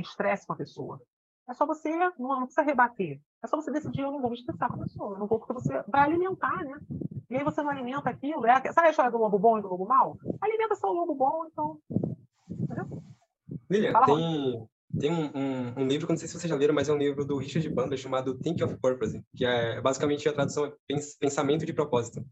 [0.00, 1.00] estresse em, em com a pessoa.
[1.48, 3.20] É só você, não, não, precisa rebater.
[3.42, 5.14] É só você decidir, eu não vou me estressar com a pessoa.
[5.14, 6.78] Eu não vou porque você vai alimentar, né?
[7.30, 8.46] E aí você não alimenta aquilo.
[8.46, 10.16] É, sabe a história do lobo bom e do lobo mau?
[10.40, 11.78] Alimenta só o lobo bom, então...
[13.70, 14.68] Lilian, tem,
[15.00, 17.24] tem um, um, um, livro, não sei se vocês já leram, mas é um livro
[17.24, 20.72] do Richard Bandler chamado Think of Purpose, que é basicamente a tradução é
[21.18, 22.24] pensamento de propósito.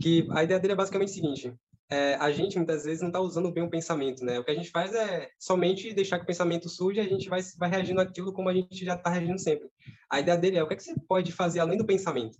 [0.00, 1.54] Que a ideia dele é basicamente o seguinte:
[1.90, 4.38] é, a gente muitas vezes não está usando bem o pensamento, né?
[4.38, 7.28] O que a gente faz é somente deixar que o pensamento surja e a gente
[7.28, 9.68] vai, vai reagindo aquilo como a gente já está reagindo sempre.
[10.10, 12.36] A ideia dele é o que, é que você pode fazer além do pensamento.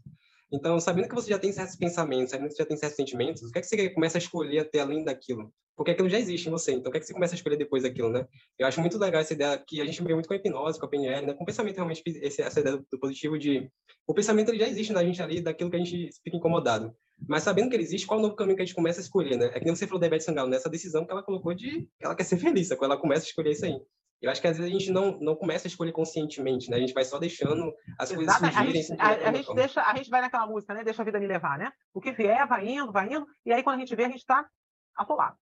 [0.52, 3.42] Então, sabendo que você já tem certos pensamentos, sabendo que você já tem certos sentimentos,
[3.42, 5.52] o que é que você começa a escolher até além daquilo?
[5.76, 7.56] Porque aquilo já existe em você, então o que é que você começa a escolher
[7.56, 8.26] depois daquilo, né?
[8.58, 10.86] Eu acho muito legal essa ideia que a gente vê muito com a hipnose, com
[10.86, 11.34] a PNL, né?
[11.34, 13.70] Com o pensamento realmente, essa ideia do positivo de...
[14.06, 16.94] O pensamento ele já existe na gente ali, daquilo que a gente fica incomodado.
[17.26, 19.02] Mas sabendo que ele existe, qual é o novo caminho que a gente começa a
[19.02, 19.46] escolher, né?
[19.46, 20.72] É que nem você falou da Ivete Sangalo, nessa né?
[20.72, 23.64] decisão que ela colocou de ela quer ser feliz, quando ela começa a escolher isso
[23.64, 23.80] aí.
[24.20, 26.76] Eu acho que às vezes a gente não, não começa a escolher conscientemente, né?
[26.76, 28.68] A gente vai só deixando as coisas surgirem.
[28.68, 30.82] A gente, a, a gente deixa, a gente vai naquela música, né?
[30.82, 31.72] Deixa a vida me levar, né?
[31.94, 34.18] O que vier, vai indo, vai indo, e aí quando a gente vê, a gente
[34.18, 34.48] está
[34.96, 35.36] atolado,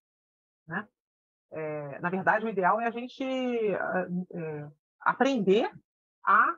[0.67, 0.87] né?
[1.53, 4.69] É, na verdade, o ideal é a gente é,
[5.01, 5.71] aprender
[6.25, 6.55] a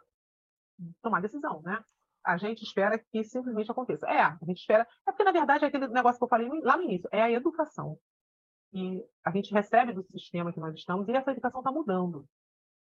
[1.02, 1.82] tomar decisão, né?
[2.28, 4.06] A gente espera que simplesmente aconteça.
[4.06, 4.86] É, a gente espera.
[5.06, 7.30] É porque, na verdade, é aquele negócio que eu falei lá no início, é a
[7.30, 7.98] educação.
[8.70, 12.28] E a gente recebe do sistema que nós estamos e essa educação está mudando.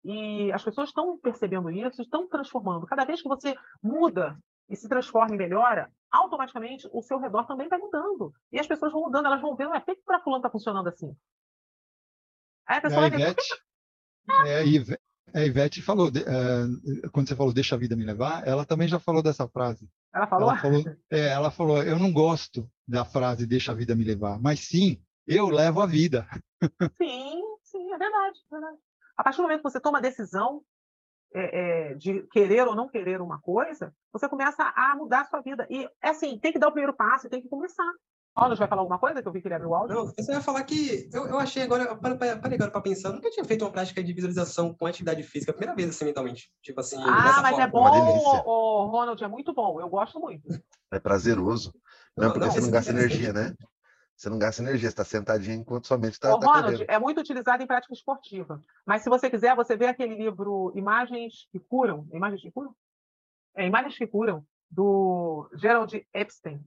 [0.03, 2.87] E as pessoas estão percebendo isso, estão transformando.
[2.87, 4.35] Cada vez que você muda
[4.67, 8.33] e se transforma e melhora, automaticamente o seu redor também vai mudando.
[8.51, 11.15] E as pessoas vão mudando, elas vão vendo, é feito para fulano está funcionando assim.
[12.65, 13.63] Aí a pessoa é, vai Ivete,
[14.47, 14.65] é,
[15.33, 18.99] a Ivete falou, uh, quando você falou deixa a vida me levar, ela também já
[18.99, 19.89] falou dessa frase.
[20.13, 20.49] Ela falou?
[20.49, 24.39] Ela falou, é, ela falou eu não gosto da frase deixa a vida me levar,
[24.39, 26.27] mas sim, eu levo a vida.
[26.97, 28.77] Sim, sim, é verdade, é verdade.
[29.17, 30.63] A partir do momento que você toma a decisão
[31.33, 35.41] é, é, de querer ou não querer uma coisa, você começa a mudar a sua
[35.41, 35.67] vida.
[35.69, 37.91] E, é assim, tem que dar o primeiro passo, tem que começar.
[38.37, 39.95] Carlos vai falar alguma coisa que eu vi que ele abriu o áudio?
[39.95, 43.15] Não, eu só ia falar que eu, eu achei agora, parei agora para pensar, eu
[43.15, 46.51] nunca tinha feito uma prática de visualização com atividade física, primeira vez assim, mentalmente.
[46.61, 46.97] Tipo assim.
[46.99, 47.97] Ah, mas é forma.
[47.97, 50.47] é bom, o, Ronald, é muito bom, eu gosto muito.
[50.91, 51.73] É prazeroso.
[52.15, 53.55] Não, porque não, você não gasta energia, né?
[54.15, 56.35] Você não gasta energia, você está sentadinho enquanto sua mente está.
[56.35, 58.63] O tá Ronald é muito utilizado em prática esportiva.
[58.85, 62.07] Mas se você quiser, você vê aquele livro Imagens que Curam.
[62.13, 62.75] Imagens que Curam?
[63.55, 66.63] É, Imagens que Curam, do Gerald Epstein.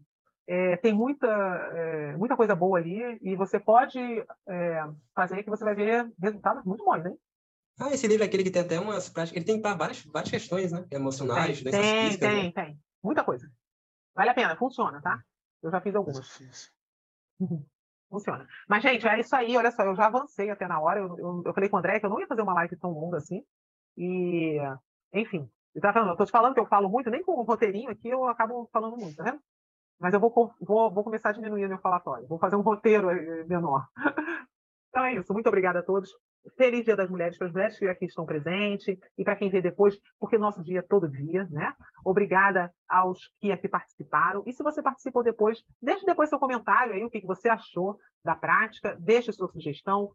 [0.53, 4.01] É, tem muita, é, muita coisa boa ali e você pode
[4.48, 4.84] é,
[5.14, 7.14] fazer que você vai ver resultados muito bons, né?
[7.78, 9.36] Ah, esse livro é aquele que tem até umas práticas.
[9.36, 10.84] Ele tem várias, várias questões, né?
[10.90, 12.53] Emocionais, tem, tem, físicas, tem, né?
[12.53, 12.80] tem.
[13.01, 13.48] Muita coisa.
[14.12, 15.22] Vale a pena, funciona, tá?
[15.62, 16.42] Eu já fiz algumas.
[18.11, 18.44] Funciona.
[18.68, 19.57] Mas, gente, é isso aí.
[19.57, 20.98] Olha só, eu já avancei até na hora.
[20.98, 22.90] Eu, eu, eu falei com o André que eu não ia fazer uma live tão
[22.90, 23.44] longa assim.
[23.96, 24.59] E,
[25.12, 25.48] enfim,
[25.80, 28.09] tá falando, eu tô te falando que eu falo muito, nem com o roteirinho aqui
[28.09, 29.40] eu acabo falando muito, tá vendo?
[30.01, 32.26] Mas eu vou, vou, vou começar a diminuir meu falatório.
[32.26, 33.86] Vou fazer um roteiro eh, menor.
[34.90, 35.32] Então é isso.
[35.32, 36.11] Muito obrigada a todos.
[36.57, 39.62] Feliz Dia das Mulheres para as mulheres que aqui estão presentes e para quem vê
[39.62, 41.72] depois, porque nosso dia é todo dia, né?
[42.05, 44.42] Obrigada aos que aqui participaram.
[44.46, 48.34] E se você participou depois, deixe depois seu comentário aí, o que você achou da
[48.34, 50.11] prática, deixe sua sugestão,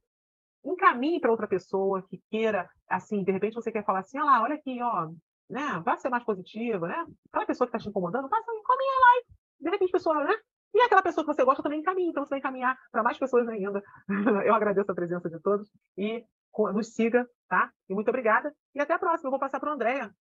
[0.66, 4.56] encaminhe para outra pessoa que queira, assim, de repente você quer falar assim, ah, olha
[4.56, 5.10] aqui, ó,
[5.50, 5.82] né?
[5.86, 7.06] Vai ser mais positiva, né?
[7.30, 9.15] Aquela pessoa que está te incomodando, faça, encaminhe a live.
[9.60, 10.36] De repente, pessoa, né?
[10.74, 13.48] E aquela pessoa que você gosta também encaminha, então você vai encaminhar para mais pessoas
[13.48, 13.82] ainda.
[14.46, 16.26] Eu agradeço a presença de todos e
[16.74, 17.72] nos siga, tá?
[17.90, 18.54] E muito obrigada.
[18.74, 19.28] E até a próxima.
[19.28, 20.16] Eu vou passar para a Andréia.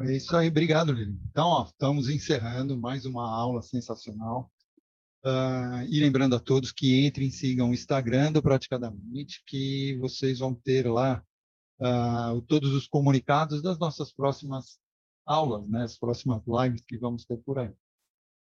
[0.00, 1.18] É isso aí, obrigado, Lili.
[1.30, 4.50] Então, ó, estamos encerrando mais uma aula sensacional.
[5.24, 10.54] Uh, e lembrando a todos que entrem sigam o Instagram do Praticadamente, que vocês vão
[10.54, 11.22] ter lá
[11.78, 14.78] uh, todos os comunicados das nossas próximas
[15.30, 17.72] aulas, né, as próximas lives que vamos ter por aí.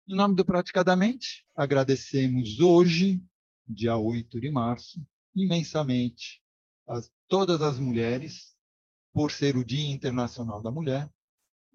[0.08, 3.22] Em nome do Praticadamente, agradecemos hoje,
[3.66, 4.98] dia 8 de março,
[5.36, 6.42] imensamente
[6.88, 8.56] a todas as mulheres
[9.12, 11.10] por ser o Dia Internacional da Mulher,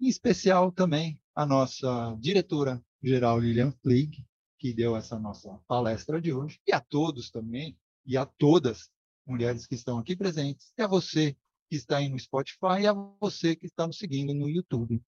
[0.00, 4.26] em especial também a nossa diretora geral Lilian Flieg,
[4.58, 8.90] que deu essa nossa palestra de hoje, e a todos também, e a todas
[9.24, 11.36] mulheres que estão aqui presentes, e a você
[11.68, 15.02] que está aí no Spotify e a você que está nos seguindo no YouTube.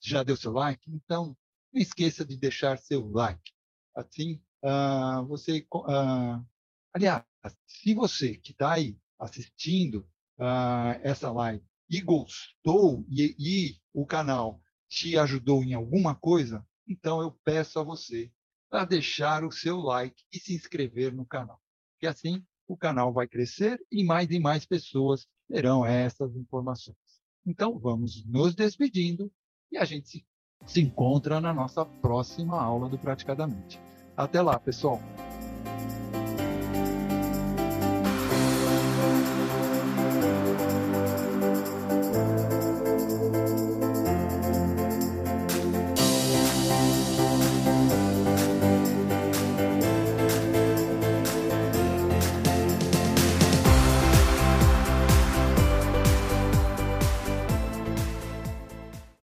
[0.00, 0.90] Já deu seu like?
[0.90, 1.36] Então,
[1.72, 3.52] não esqueça de deixar seu like.
[3.94, 5.66] Assim, uh, você.
[5.72, 6.44] Uh,
[6.92, 7.24] aliás,
[7.66, 14.60] se você que está aí assistindo uh, essa live e gostou e, e o canal
[14.88, 18.30] te ajudou em alguma coisa, então eu peço a você
[18.68, 21.60] para deixar o seu like e se inscrever no canal.
[21.98, 26.96] Que assim o canal vai crescer e mais e mais pessoas terão essas informações.
[27.46, 29.30] Então vamos nos despedindo
[29.70, 30.24] e a gente se
[30.66, 33.80] se encontra na nossa próxima aula do Praticadamente.
[34.16, 35.00] Até lá, pessoal!